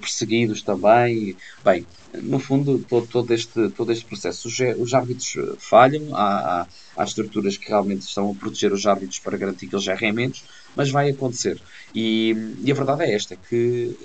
[0.00, 1.36] perseguidos também.
[1.64, 4.48] Bem, no fundo, todo, todo, este, todo este processo.
[4.48, 6.66] Os, os árbitros falham, há, há,
[6.96, 10.44] há, estruturas que realmente estão a proteger os árbitros para garantir que eles errem menos,
[10.76, 11.60] mas vai acontecer.
[11.94, 13.96] E, e a verdade é esta, que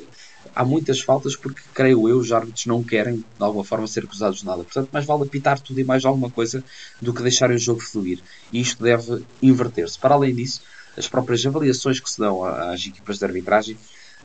[0.56, 4.40] há muitas faltas porque, creio eu, os árbitros não querem, de alguma forma, ser acusados
[4.40, 4.64] de nada.
[4.64, 6.64] Portanto, mais vale apitar tudo e mais alguma coisa
[7.02, 8.20] do que deixarem o jogo fluir.
[8.52, 9.98] E isto deve inverter-se.
[9.98, 10.62] Para além disso,
[10.98, 13.78] as próprias avaliações que se dão às equipas de arbitragem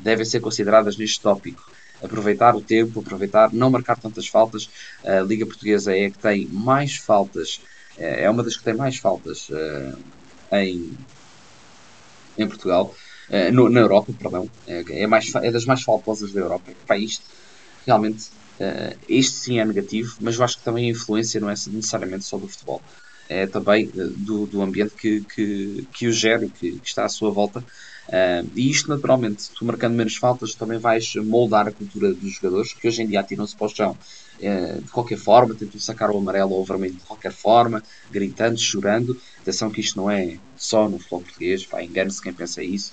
[0.03, 1.71] devem ser consideradas neste tópico
[2.03, 4.69] aproveitar o tempo, aproveitar, não marcar tantas faltas.
[5.05, 7.61] A Liga Portuguesa é a que tem mais faltas,
[7.97, 9.99] é, é uma das que tem mais faltas uh,
[10.53, 10.97] em,
[12.39, 12.95] em Portugal,
[13.29, 16.73] uh, no, na Europa, perdão, é, mais, é das mais faltosas da Europa.
[16.87, 17.25] Para isto,
[17.87, 18.31] realmente,
[19.09, 22.37] este sim é negativo, mas eu acho que também a influência não é necessariamente só
[22.37, 22.83] do futebol.
[23.27, 27.09] É também do, do ambiente que, que, que o gera e que, que está à
[27.09, 27.65] sua volta
[28.11, 32.73] Uh, e isto, naturalmente, tu marcando menos faltas, também vais moldar a cultura dos jogadores,
[32.73, 33.97] que hoje em dia atiram-se para o chão
[34.41, 37.81] uh, de qualquer forma, tentam sacar o amarelo ou o vermelho de qualquer forma,
[38.11, 39.17] gritando, chorando.
[39.41, 42.93] Atenção que isto não é só no futebol português, engane-se quem pensa isso.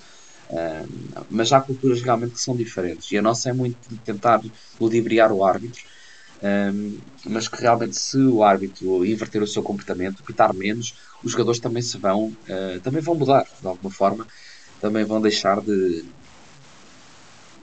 [0.51, 4.39] Uh, mas há culturas realmente que são diferentes e a nossa é muito de tentar
[4.79, 5.81] ludibriar o árbitro,
[7.25, 10.93] mas que realmente, se o árbitro inverter o seu comportamento, pitar menos,
[11.23, 12.31] os jogadores também se vão,
[12.83, 14.25] também vão mudar de alguma forma
[14.81, 16.05] também vão deixar de,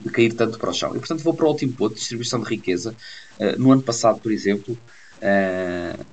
[0.00, 0.94] de cair tanto para o chão.
[0.94, 2.94] E portanto vou para o último ponto, distribuição de riqueza.
[3.38, 4.78] Uh, no ano passado, por exemplo,
[5.22, 6.04] uh,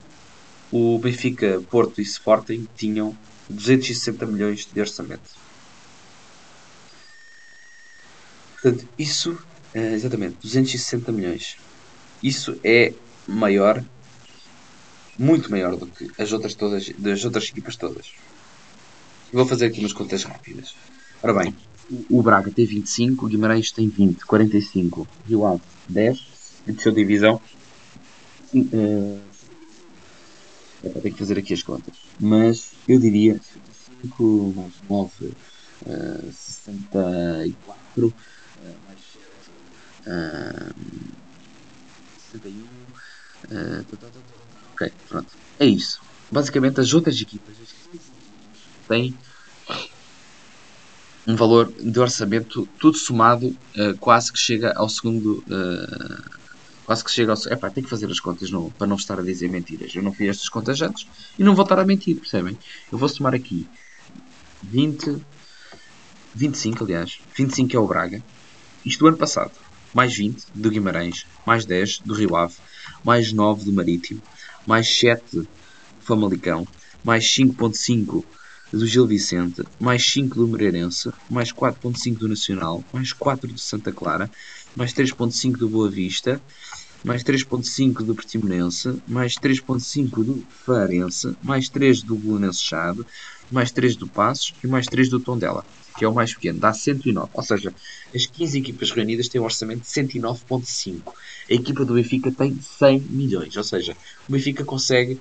[0.72, 3.16] o Benfica, Porto e Sporting tinham
[3.50, 5.42] 260 milhões de orçamento.
[8.62, 11.58] Portanto, isso, uh, exatamente, 260 milhões.
[12.22, 12.94] Isso é
[13.28, 13.84] maior,
[15.18, 18.14] muito maior do que as outras, todas, das outras equipas todas.
[19.32, 20.76] Vou fazer aqui umas contas rápidas.
[21.24, 21.56] Ora bem,
[22.10, 26.20] o Braga tem 25, o Guimarães tem 20, 45, Rio Ave 10,
[26.68, 27.42] desceu divisão.
[28.54, 29.20] Uh,
[31.02, 31.94] tenho que fazer aqui as contas.
[32.20, 33.40] Mas eu diria
[34.02, 38.14] 5, 9, uh, 64, uh,
[38.88, 39.00] mais
[40.08, 40.74] uh,
[42.34, 42.64] 71.
[43.50, 43.86] Uh,
[44.74, 45.28] ok, pronto.
[45.60, 46.02] É isso.
[46.32, 47.56] Basicamente, as outras equipas
[48.92, 49.16] têm
[51.26, 55.44] um valor de orçamento, tudo somado, uh, quase que chega ao segundo.
[55.48, 56.42] Uh,
[56.86, 57.54] quase que chega ao.
[57.54, 59.96] Epá, tenho que fazer as contas não, para não estar a dizer mentiras.
[59.96, 61.08] Eu não fiz estas contas antes
[61.40, 62.58] e não vou estar a mentir, percebem?
[62.92, 63.68] Eu vou somar aqui
[64.64, 65.22] 20.
[66.34, 67.20] 25, aliás.
[67.36, 68.24] 25 é o Braga.
[68.86, 69.52] Isto do ano passado.
[69.94, 71.26] Mais 20 do Guimarães.
[71.46, 72.56] Mais 10 do Rio Ave.
[73.04, 74.22] Mais 9 do Marítimo.
[74.66, 75.48] Mais 7 do
[76.00, 76.68] Famalicão.
[77.04, 78.24] Mais 5.5
[78.78, 83.92] do Gil Vicente, mais 5 do Moreirense, mais 4.5 do Nacional, mais 4 do Santa
[83.92, 84.30] Clara,
[84.76, 86.42] mais 3.5 do Boa Vista,
[87.04, 93.04] mais 3.5 do Portimonense, mais 3.5 do Farense, mais 3 do Bolonense Chave,
[93.52, 95.66] mais 3 do Passos e mais 3 do Tondela,
[95.98, 97.30] que é o mais pequeno, dá 109.
[97.34, 97.74] Ou seja,
[98.16, 101.14] as 15 equipas reunidas têm um orçamento de 109.5.
[101.50, 103.98] A equipa do Benfica tem 100 milhões, ou seja,
[104.30, 105.20] o Benfica consegue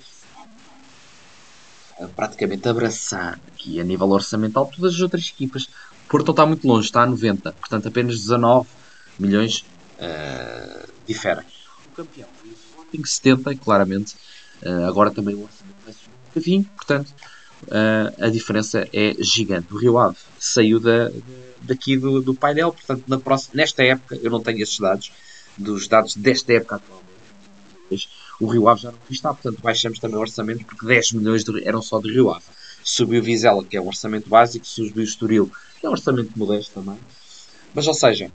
[2.08, 5.68] praticamente abraçar aqui a nível orçamental todas as outras equipas.
[6.08, 8.68] Porto está muito longe, está a 90, portanto apenas 19
[9.18, 9.64] milhões
[9.98, 11.44] uh, diferem.
[11.92, 14.16] O campeão foi o Sporting 70, claramente.
[14.62, 17.14] Uh, agora também o orçamento vai subir um bocadinho, portanto
[17.64, 19.72] uh, a diferença é gigante.
[19.72, 21.10] O Rio Ave saiu da,
[21.62, 25.12] daqui do, do painel, portanto na próxima, nesta época, eu não tenho esses dados,
[25.56, 27.10] dos dados desta época atualmente
[28.40, 31.66] o Rio Ave já não está, portanto baixamos também o orçamento porque 10 milhões de,
[31.66, 32.44] eram só de Rio Ave.
[32.82, 36.98] Subiu Vizela, que é um orçamento básico, subiu Estoril, que é um orçamento modesto também.
[37.74, 38.32] Mas, ou seja,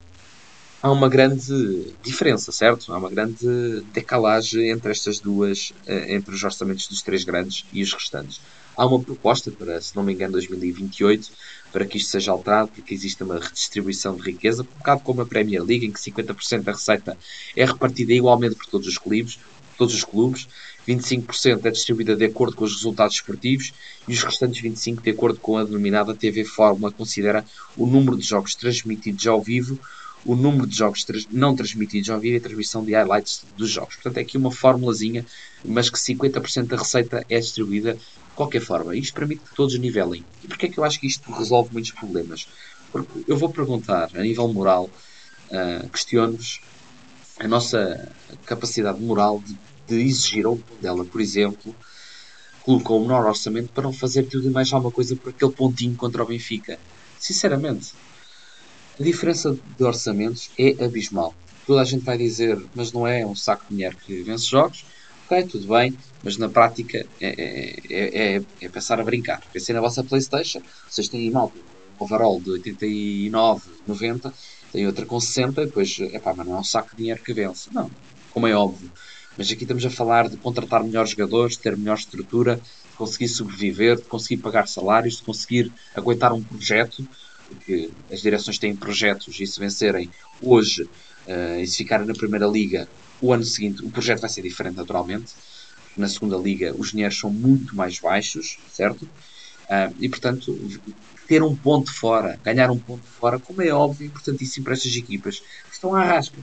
[0.81, 2.93] há uma grande diferença, certo?
[2.93, 7.81] Há uma grande decalagem entre estas duas, eh, entre os orçamentos dos três grandes e
[7.81, 8.39] os restantes.
[8.77, 11.31] Há uma proposta para, se não me engano, 2028,
[11.71, 15.25] para que isto seja alterado, porque existe uma redistribuição de riqueza, um bocado como a
[15.25, 17.17] Premier League, em que 50% da receita
[17.55, 19.39] é repartida igualmente por todos os clubes,
[19.77, 20.47] todos os clubes,
[20.87, 23.73] 25% é distribuída de acordo com os resultados esportivos
[24.07, 27.45] e os restantes 25% de acordo com a denominada TV Fórmula, considera
[27.75, 29.79] o número de jogos transmitidos ao vivo,
[30.25, 33.95] o número de jogos não transmitidos ao vivo e a transmissão de highlights dos jogos.
[33.95, 35.25] Portanto, é aqui uma formulazinha,
[35.63, 37.99] mas que 50% da receita é distribuída de
[38.35, 38.95] qualquer forma.
[38.95, 40.25] Isto permite que todos nivelem.
[40.43, 42.47] E porquê é que eu acho que isto resolve muitos problemas?
[42.91, 44.89] Porque eu vou perguntar, a nível moral,
[45.51, 46.59] uh, questiono-vos
[47.39, 48.11] a nossa
[48.45, 49.57] capacidade moral de,
[49.87, 51.75] de exigir ao dela, por exemplo,
[52.63, 55.95] colocou o menor orçamento para não fazer tudo e mais alguma coisa por aquele pontinho
[55.95, 56.79] contra o Benfica.
[57.19, 57.93] Sinceramente,
[58.99, 61.35] a diferença de orçamentos é abismal.
[61.67, 64.85] Toda a gente vai dizer, mas não é um saco de dinheiro que vence jogos.
[65.25, 69.41] Ok, tudo bem, mas na prática é, é, é, é pensar a brincar.
[69.51, 71.51] Pensei na vossa Playstation, vocês têm mal
[71.99, 74.33] overall de 89, 90
[74.75, 77.69] tem outra com 60, depois, epá, mas não é um saco de dinheiro que vence.
[77.71, 77.89] Não,
[78.31, 78.91] como é óbvio.
[79.37, 83.29] Mas aqui estamos a falar de contratar melhores jogadores, de ter melhor estrutura, de conseguir
[83.29, 87.07] sobreviver, de conseguir pagar salários, de conseguir aguentar um projeto,
[87.47, 90.09] porque as direções têm projetos e se vencerem
[90.41, 92.87] hoje uh, e se ficarem na Primeira Liga,
[93.21, 95.33] o ano seguinte o projeto vai ser diferente naturalmente.
[95.95, 99.07] Na Segunda Liga os dinheiros são muito mais baixos, certo?
[99.65, 100.55] Uh, e portanto
[101.27, 105.39] ter um ponto fora, ganhar um ponto fora, como é óbvio, importantíssimo para estas equipas
[105.39, 106.37] que estão à rasca.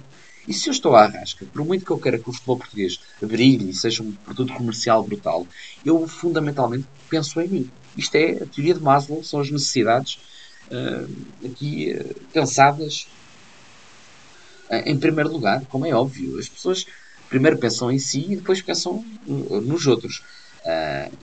[0.47, 3.01] E se eu estou à rasca, por muito que eu queira que o futebol português
[3.20, 5.47] brilhe e seja um produto comercial brutal,
[5.85, 7.70] eu fundamentalmente penso em mim.
[7.97, 10.18] Isto é a teoria de Maslow, são as necessidades
[10.70, 13.07] uh, aqui uh, pensadas
[14.68, 16.39] uh, em primeiro lugar, como é óbvio.
[16.39, 16.87] As pessoas
[17.29, 20.23] primeiro pensam em si e depois pensam nos outros.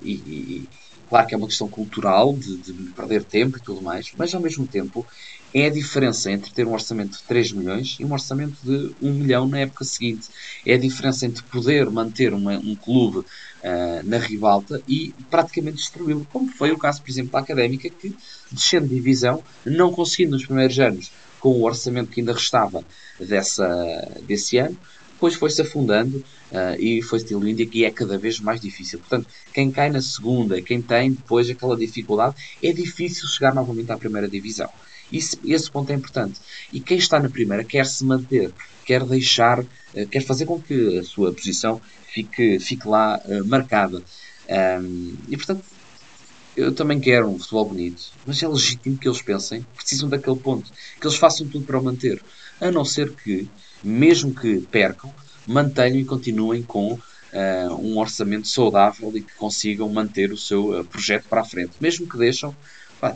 [0.02, 0.70] e, e
[1.10, 4.40] Claro que é uma questão cultural, de, de, perder tempo e tudo mais, mas ao
[4.40, 5.06] mesmo tempo
[5.52, 9.14] é a diferença entre ter um orçamento de 3 milhões e um orçamento de 1
[9.14, 10.28] milhão na época seguinte.
[10.64, 13.26] É a diferença entre poder manter uma, um clube uh,
[14.04, 18.16] na ribalta e praticamente destruí-lo, como foi o caso, por exemplo, da Académica, que
[18.52, 22.84] descendo de divisão, não conseguindo nos primeiros anos, com o orçamento que ainda restava
[23.20, 23.68] dessa,
[24.28, 24.78] desse ano,
[25.20, 29.00] depois foi-se afundando uh, e foi-se diluindo e é cada vez mais difícil.
[29.00, 33.98] Portanto, quem cai na segunda, quem tem depois aquela dificuldade, é difícil chegar novamente à
[33.98, 34.70] primeira divisão.
[35.12, 36.40] Isso, esse ponto é importante.
[36.72, 38.54] E quem está na primeira quer se manter,
[38.86, 44.02] quer deixar, uh, quer fazer com que a sua posição fique, fique lá uh, marcada.
[44.82, 45.66] Um, e portanto,
[46.56, 50.72] eu também quero um futebol bonito, mas é legítimo que eles pensem, precisam daquele ponto,
[51.00, 52.22] que eles façam tudo para o manter.
[52.62, 53.50] A não ser que
[53.84, 55.14] mesmo que percam,
[55.48, 60.86] mantenham e continuem com uh, um orçamento saudável e que consigam manter o seu uh,
[60.86, 61.72] projeto para a frente.
[61.80, 62.56] Mesmo que deixam,
[63.00, 63.16] pá,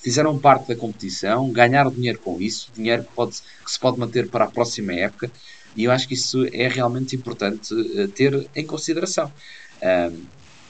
[0.00, 4.28] fizeram parte da competição, ganharam dinheiro com isso, dinheiro que, pode, que, se pode manter
[4.28, 5.30] para a próxima época.
[5.76, 9.32] E eu acho que isso é realmente importante uh, ter em consideração.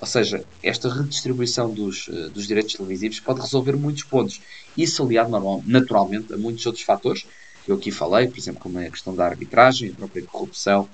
[0.00, 4.40] Ou seja, esta redistribuição dos, dos direitos televisivos pode resolver muitos pontos.
[4.76, 7.26] Isso aliado normal, naturalmente a muitos outros fatores
[7.68, 10.88] que eu aqui falei, por exemplo, como é a questão da arbitragem, a própria corrupção,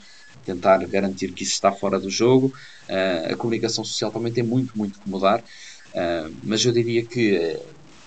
[0.44, 2.52] tentar garantir que isso está fora do jogo.
[2.88, 5.38] Uh, a comunicação social também tem muito, muito que mudar.
[5.38, 7.56] Uh, mas eu diria que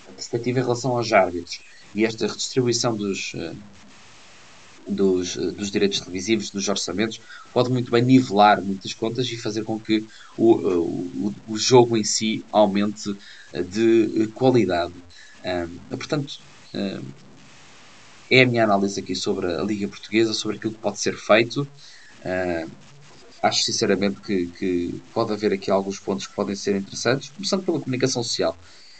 [0.06, 1.60] a perspectiva em relação aos árbitros
[1.94, 3.56] e esta redistribuição dos, uh,
[4.86, 7.22] dos, dos, direitos televisivos, dos orçamentos,
[7.54, 10.04] pode muito bem nivelar muitas contas e fazer com que
[10.36, 13.16] o, o, o jogo em si aumente
[13.70, 14.92] de qualidade.
[15.88, 16.38] portanto,
[18.30, 21.66] é a minha análise aqui sobre a Liga Portuguesa, sobre aquilo que pode ser feito.
[22.20, 22.70] Uh,
[23.42, 27.80] acho sinceramente que, que, pode haver aqui alguns pontos que podem ser interessantes, começando pela
[27.80, 28.56] comunicação social,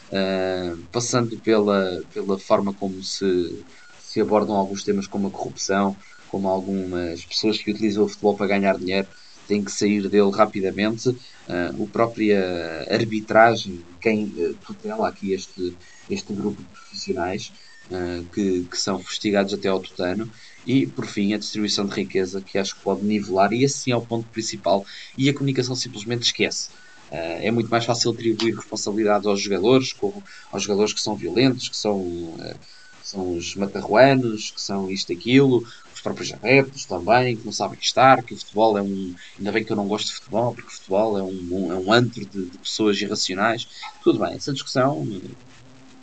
[0.07, 3.63] uh, passando pela, pela forma como se,
[4.01, 5.95] se abordam alguns temas como a corrupção,
[6.29, 9.07] como algumas pessoas que utilizam o futebol para ganhar dinheiro
[9.47, 11.09] têm que sair dele rapidamente.
[11.09, 15.75] Uh, a própria arbitragem, quem tutela aqui este,
[16.09, 17.51] este grupo de profissionais,
[17.91, 20.29] uh, que, que, são fustigados até ao tutano.
[20.65, 23.91] E, por fim, a distribuição de riqueza, que acho que pode nivelar, e esse sim
[23.91, 24.85] é o ponto principal.
[25.17, 26.69] E a comunicação simplesmente esquece.
[27.11, 31.67] Uh, é muito mais fácil atribuir responsabilidades aos jogadores, como aos jogadores que são violentos,
[31.67, 32.55] que são, uh,
[33.03, 35.65] são os matarruanos, que são isto e aquilo,
[35.99, 39.13] os próprios adeptos também, que não sabem estar, que o futebol é um.
[39.37, 41.75] Ainda bem que eu não gosto de futebol, porque o futebol é um, um é
[41.75, 43.67] um antro de, de, pessoas irracionais.
[44.01, 45.05] Tudo bem, essa discussão,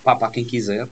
[0.04, 0.86] pá, para quem quiser.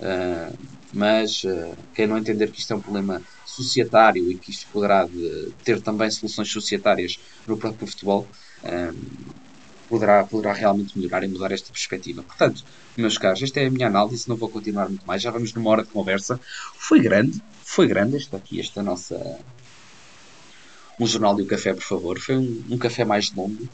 [0.00, 0.56] Uh,
[0.92, 5.04] mas uh, quem não entender que isto é um problema societário e que isto poderá
[5.04, 8.26] de, ter também soluções societárias no próprio futebol,
[9.88, 12.22] poderá, poderá realmente melhorar e mudar esta perspectiva.
[12.22, 12.64] Portanto,
[12.96, 15.70] meus caros, esta é a minha análise, não vou continuar muito mais, já vamos numa
[15.70, 16.40] hora de conversa.
[16.74, 19.38] Foi grande, foi grande esta aqui, esta nossa.
[20.98, 22.18] Um jornal e o café, por favor.
[22.18, 23.68] Foi um, um café mais longo.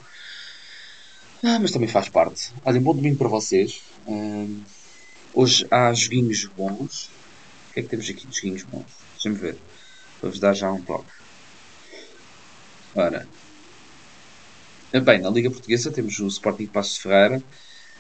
[1.43, 2.53] Ah, mas também faz parte.
[2.65, 3.81] Olhem, bom domingo para vocês.
[5.35, 7.11] Hoje há joguinhos bons.
[7.71, 8.87] O que é que temos aqui de joguinhos bons?
[9.15, 9.57] Deixa-me ver.
[10.21, 11.11] Vou-vos dar já um toque.
[12.95, 13.27] Ora.
[14.93, 17.43] Bem, na Liga Portuguesa temos o Sporting Passos Ferreira,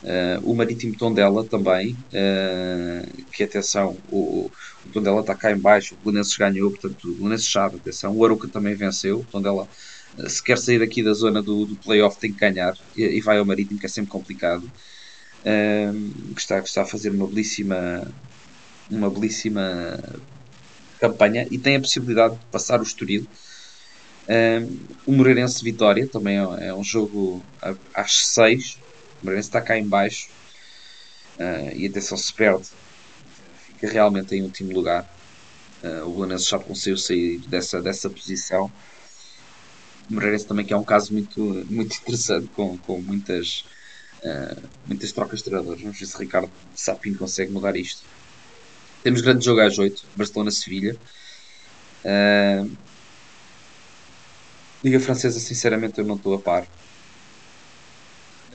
[0.02, 4.50] uh, o Marítimo Tondela também, uh, que atenção, o,
[4.84, 8.22] o Tondela está cá em baixo, o Belenenses ganhou, portanto o Belenenses sabe, atenção, o
[8.22, 9.66] Aruca também venceu, o Tondela
[10.18, 13.20] uh, se quer sair daqui da zona do, do playoff tem que ganhar e, e
[13.22, 14.70] vai ao Marítimo que é sempre complicado
[16.34, 18.06] que, está, que está a fazer uma belíssima,
[18.90, 19.98] uma belíssima
[21.00, 23.26] campanha e tem a possibilidade de passar o Estoril.
[25.06, 27.42] o Moreirense Vitória também é, é um jogo
[27.94, 28.78] às 6.
[29.20, 30.28] O Moreirense está cá em baixo
[31.38, 32.68] uh, e atenção se perde
[33.82, 35.08] fica realmente em último lugar.
[35.82, 38.70] Uh, o Belenenses já conseguiu sair dessa, dessa posição.
[40.08, 43.64] O Moreirense também que é um caso muito, muito interessante com, com muitas
[44.24, 45.82] Uh, muitas trocas de treinadores.
[45.82, 48.02] Vamos ver se Ricardo Sapinho consegue mudar isto.
[49.02, 50.96] Temos grande jogo às 8, Barcelona-Sevilha.
[52.04, 52.70] Uh,
[54.84, 56.66] Liga Francesa, sinceramente, eu não estou a par.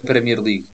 [0.06, 0.68] Premier League,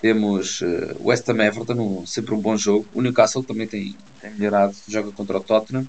[0.00, 2.86] temos uh, West Ham Everton, um, sempre um bom jogo.
[2.92, 5.86] O Newcastle também tem, tem melhorado, joga contra o Tottenham.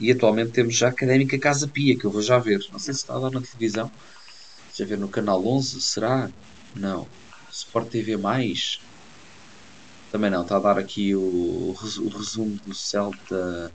[0.00, 2.60] E atualmente temos já a Académica Casa Pia, que eu vou já ver.
[2.70, 3.90] Não sei se está a dar na televisão.
[4.68, 6.30] Deixa ver no canal 11, será?
[6.76, 7.08] Não.
[7.58, 8.80] Sport TV Mais.
[10.12, 13.72] Também não, está a dar aqui o, o resumo do Celta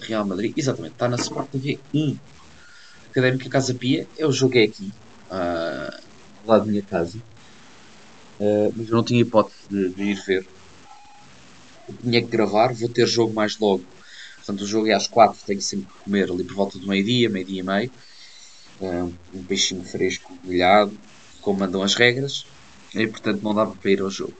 [0.00, 0.52] Real Madrid.
[0.56, 2.18] Exatamente, está na Sport TV 1.
[3.10, 4.06] Académica Casa Pia.
[4.18, 4.92] Eu joguei aqui,
[5.30, 6.02] uh,
[6.44, 7.18] lá da minha casa.
[8.40, 10.46] Uh, mas eu não tinha hipótese de, de, ir ver.
[12.02, 13.84] Tinha que gravar, vou ter jogo mais logo.
[14.36, 17.30] Portanto, o jogo é às 4, tenho sempre que comer ali por volta do meio-dia,
[17.30, 17.90] meio-dia e meio.
[18.80, 20.92] Uh, um peixinho fresco, grelhado,
[21.40, 22.44] como mandam as regras
[22.94, 24.34] e portanto não dava para ir ao jogo.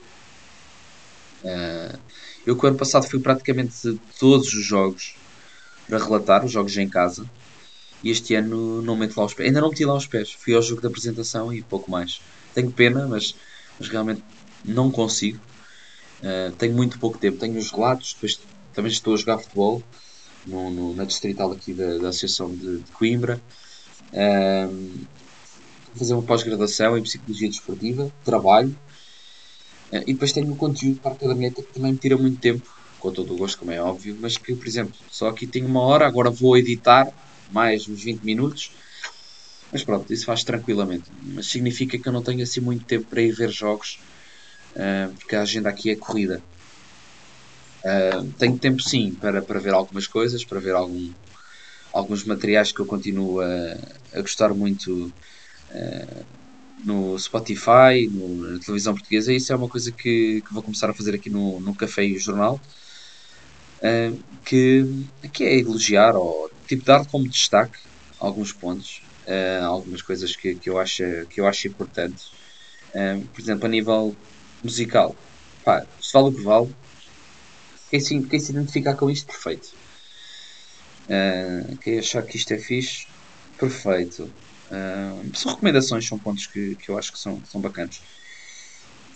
[1.45, 1.99] Uh,
[2.47, 5.15] eu que o ano passado fui praticamente todos os jogos
[5.87, 7.29] para relatar, os jogos em casa,
[8.03, 9.49] e este ano não meto lá os pés.
[9.49, 12.21] Ainda não meti lá os pés, fui ao jogo da apresentação e pouco mais.
[12.55, 13.35] Tenho pena, mas,
[13.79, 14.23] mas realmente
[14.65, 15.39] não consigo.
[16.21, 18.41] Uh, tenho muito pouco tempo, tenho os relatos, depois
[18.75, 19.83] também estou a jogar futebol
[20.47, 23.41] no, no, na distrital aqui da, da Associação de, de Coimbra.
[24.13, 25.07] Uh,
[25.97, 28.74] fazer uma pós-graduação em Psicologia Desportiva, trabalho,
[29.93, 32.66] eh, e depois tenho o conteúdo para a caderneta que também me tira muito tempo,
[33.01, 35.82] com todo o gosto, como é óbvio, mas que, por exemplo, só aqui tenho uma
[35.82, 37.07] hora, agora vou editar
[37.53, 38.72] mais uns 20 minutos,
[39.72, 41.11] mas pronto, isso faz tranquilamente.
[41.34, 43.99] Mas significa que eu não tenho assim muito tempo para ir ver jogos,
[44.76, 46.43] eh, porque a agenda aqui é corrida.
[47.84, 51.11] Eh, tenho tempo sim para, para ver algumas coisas, para ver algum,
[51.93, 53.76] alguns materiais que eu continuo a,
[54.14, 55.12] a gostar muito
[56.85, 59.33] no Spotify, no, na televisão portuguesa.
[59.33, 62.19] Isso é uma coisa que, que vou começar a fazer aqui no, no Café e
[62.19, 62.61] Jornal,
[63.79, 64.87] uh, que,
[65.33, 67.79] que é elogiar ou tipo, dar como destaque
[68.19, 72.31] alguns pontos, uh, algumas coisas que, que, eu acho, que eu acho importantes.
[73.33, 74.16] por exemplo, a nível
[74.62, 75.14] musical,
[75.64, 76.75] pá, se vale o que vale,
[77.91, 79.69] quem se, quem se identificar com isto, perfeito.
[81.83, 83.07] Quem achar que isto é fixe,
[83.59, 84.31] perfeito.
[84.71, 88.01] Uh, são recomendações, são pontos que, que eu acho que são, são bacanas.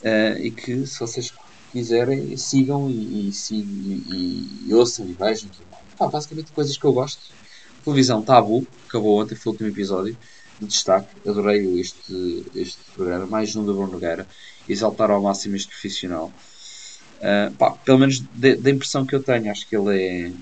[0.02, 1.32] Uh, e que se vocês
[1.70, 5.50] quiserem, sigam e, e, e, e ouçam e vejam.
[5.98, 7.20] Pá, basicamente coisas que eu gosto.
[7.84, 10.16] Televisão Tabu, acabou ontem, foi o último episódio
[10.60, 11.08] de destaque.
[11.28, 14.26] Adorei este, este programa, mais um da Bruno Nogueira.
[14.68, 16.32] Exaltar ao máximo este profissional.
[17.18, 20.32] Uh, pá, pelo menos da impressão que eu tenho, acho que ele é,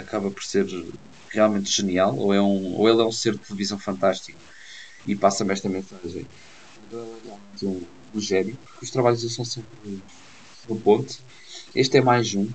[0.00, 0.66] acaba por ser
[1.30, 4.38] realmente genial, ou, é um, ou ele é um ser de televisão fantástico
[5.06, 6.26] e passa-me esta mensagem.
[7.62, 7.82] Um,
[8.14, 10.02] um gênio, porque os trabalhos são sempre
[10.68, 11.18] no ponto.
[11.74, 12.48] Este é mais um,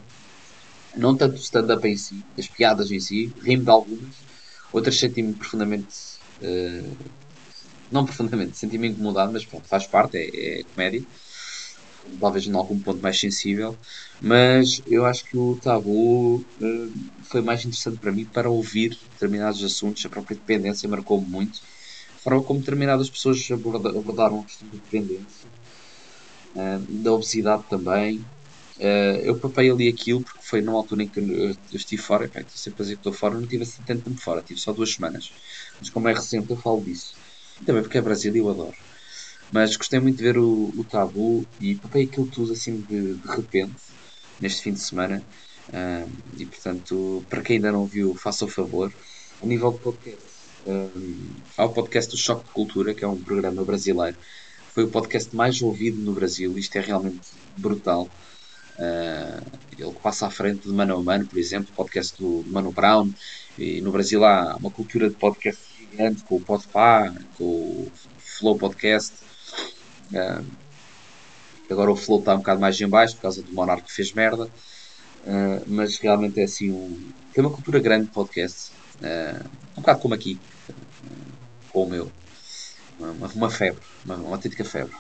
[0.96, 4.16] não tanto o stand-up em si, as piadas em si, rimo de algumas,
[4.72, 5.96] outras senti-me profundamente.
[6.42, 6.96] Uh,
[7.92, 11.04] não profundamente, senti-me incomodado, mas pronto, faz parte, é, é comédia
[12.20, 13.80] talvez em algum ponto mais sensível,
[14.20, 16.93] mas eu acho que o tabu uh,
[17.32, 21.60] foi mais interessante para mim para ouvir determinados assuntos, a própria dependência marcou-me muito,
[22.16, 25.49] a forma como determinadas pessoas abordaram a questão da dependência,
[26.56, 28.22] uh, da obesidade também.
[28.78, 32.45] Uh, eu papei ali aquilo porque foi numa altura em que eu, estive fora, estou
[32.58, 34.93] sempre a dizer que estou fora, não tive assim tanto tempo fora, tive só duas
[34.93, 35.34] semanas,
[35.80, 37.18] mas como é recente eu falo disso.
[37.66, 38.76] Também porque é Brasil e eu adoro.
[39.56, 43.28] Mas gostei muito de ver o, o Tabu e papei aquilo tudo assim de, de
[43.30, 43.74] repente,
[44.41, 45.24] neste fim de semana.
[45.70, 48.91] Uh, e portanto, para quem ainda não viu, faça o favor.
[49.41, 50.22] A nível de podcast,
[50.68, 50.91] uh,
[51.56, 54.18] há o podcast do Choque de Cultura, que é um programa brasileiro.
[54.74, 56.58] Foi o podcast mais ouvido no Brasil.
[56.58, 57.22] Isto é realmente
[57.56, 58.10] brutal.
[58.78, 59.41] Uh,
[59.80, 63.10] ele passa à frente de Mano a Mano, por exemplo, o podcast do Mano Brown.
[63.58, 68.58] E no Brasil há uma cultura de podcast gigante com o Podpah, com o Flow
[68.58, 69.24] Podcast.
[70.16, 70.45] Uh,
[71.70, 74.13] agora o flow está um bocado mais em baixo por causa do Monarca que fez
[74.13, 74.45] merda.
[75.26, 78.72] Uh, mas realmente é assim um, tem uma cultura grande de podcast.
[79.01, 79.45] Uh,
[79.78, 80.39] um bocado como aqui,
[81.70, 82.11] com o meu.
[82.97, 84.95] Uma, uma febre, uma, uma autêntica febre.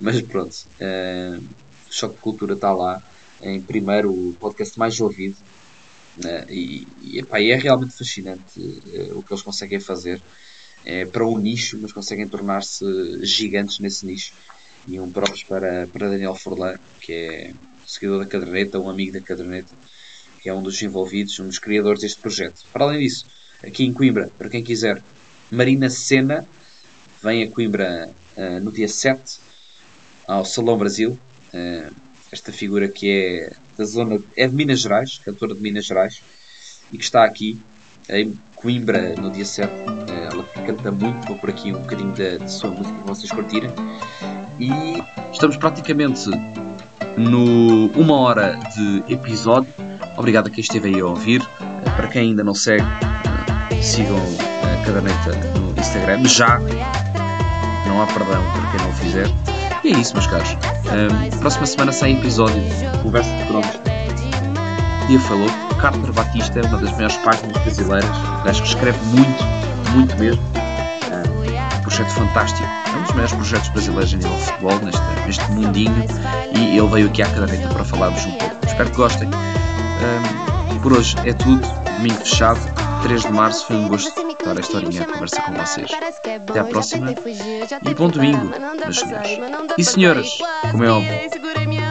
[0.00, 3.02] Mas pronto, uh, o Choque de Cultura está lá
[3.42, 5.36] em primeiro, o podcast mais ouvido.
[6.18, 10.22] Uh, e, e, epá, e, é realmente fascinante uh, o que eles conseguem fazer
[10.84, 12.84] é, para um nicho, mas conseguem tornar-se
[13.24, 14.32] gigantes nesse nicho.
[14.86, 17.52] E um próprio para, para Daniel Forlan, que é
[17.86, 19.72] seguidor da caderneta, um amigo da caderneta,
[20.42, 22.64] que é um dos envolvidos, um dos criadores deste projeto.
[22.72, 23.24] Para além disso,
[23.62, 25.02] aqui em Coimbra, para quem quiser,
[25.50, 26.46] Marina Sena
[27.22, 29.38] vem a Coimbra uh, no dia 7
[30.26, 31.18] ao Salão Brasil.
[31.52, 31.94] Uh,
[32.30, 36.20] esta figura que é da zona, é de Minas Gerais, cantora de Minas Gerais,
[36.92, 37.58] e que está aqui
[38.08, 39.70] em Coimbra no dia 7.
[39.70, 43.30] Eh, ela canta muito, vou por aqui um bocadinho da, da sua música que vocês
[43.30, 43.70] curtirem.
[44.58, 44.70] E
[45.32, 46.30] estamos praticamente
[47.16, 49.72] no uma hora de episódio.
[50.16, 51.42] Obrigado a quem esteve aí a ouvir.
[51.60, 52.84] Eh, para quem ainda não segue,
[53.70, 56.24] eh, sigam a caderneta no Instagram.
[56.26, 56.58] Já
[57.86, 59.26] não há perdão para quem não o fizer.
[59.84, 60.56] E é isso, meus caros.
[61.40, 62.62] Próxima semana sai episódio
[63.02, 63.68] Conversa de Cromos.
[65.08, 65.73] Dia falou.
[65.80, 69.44] Carter Batista, uma das maiores páginas brasileiras, um gajo que escreve muito,
[69.94, 70.42] muito mesmo.
[71.78, 75.52] Um projeto fantástico, é um dos maiores projetos brasileiros a nível de futebol, neste, neste
[75.52, 76.04] mundinho,
[76.56, 78.66] e ele veio aqui à caderneta para falarmos um pouco.
[78.66, 79.28] Espero que gostem.
[79.28, 81.66] Um, por hoje é tudo,
[81.96, 82.60] domingo fechado,
[83.02, 85.90] 3 de março, foi um gosto estar esta horinha a conversa com vocês.
[86.48, 89.30] Até à próxima e bom domingo, meus senhores.
[89.78, 90.38] E senhoras,
[90.70, 91.83] como é óbvio.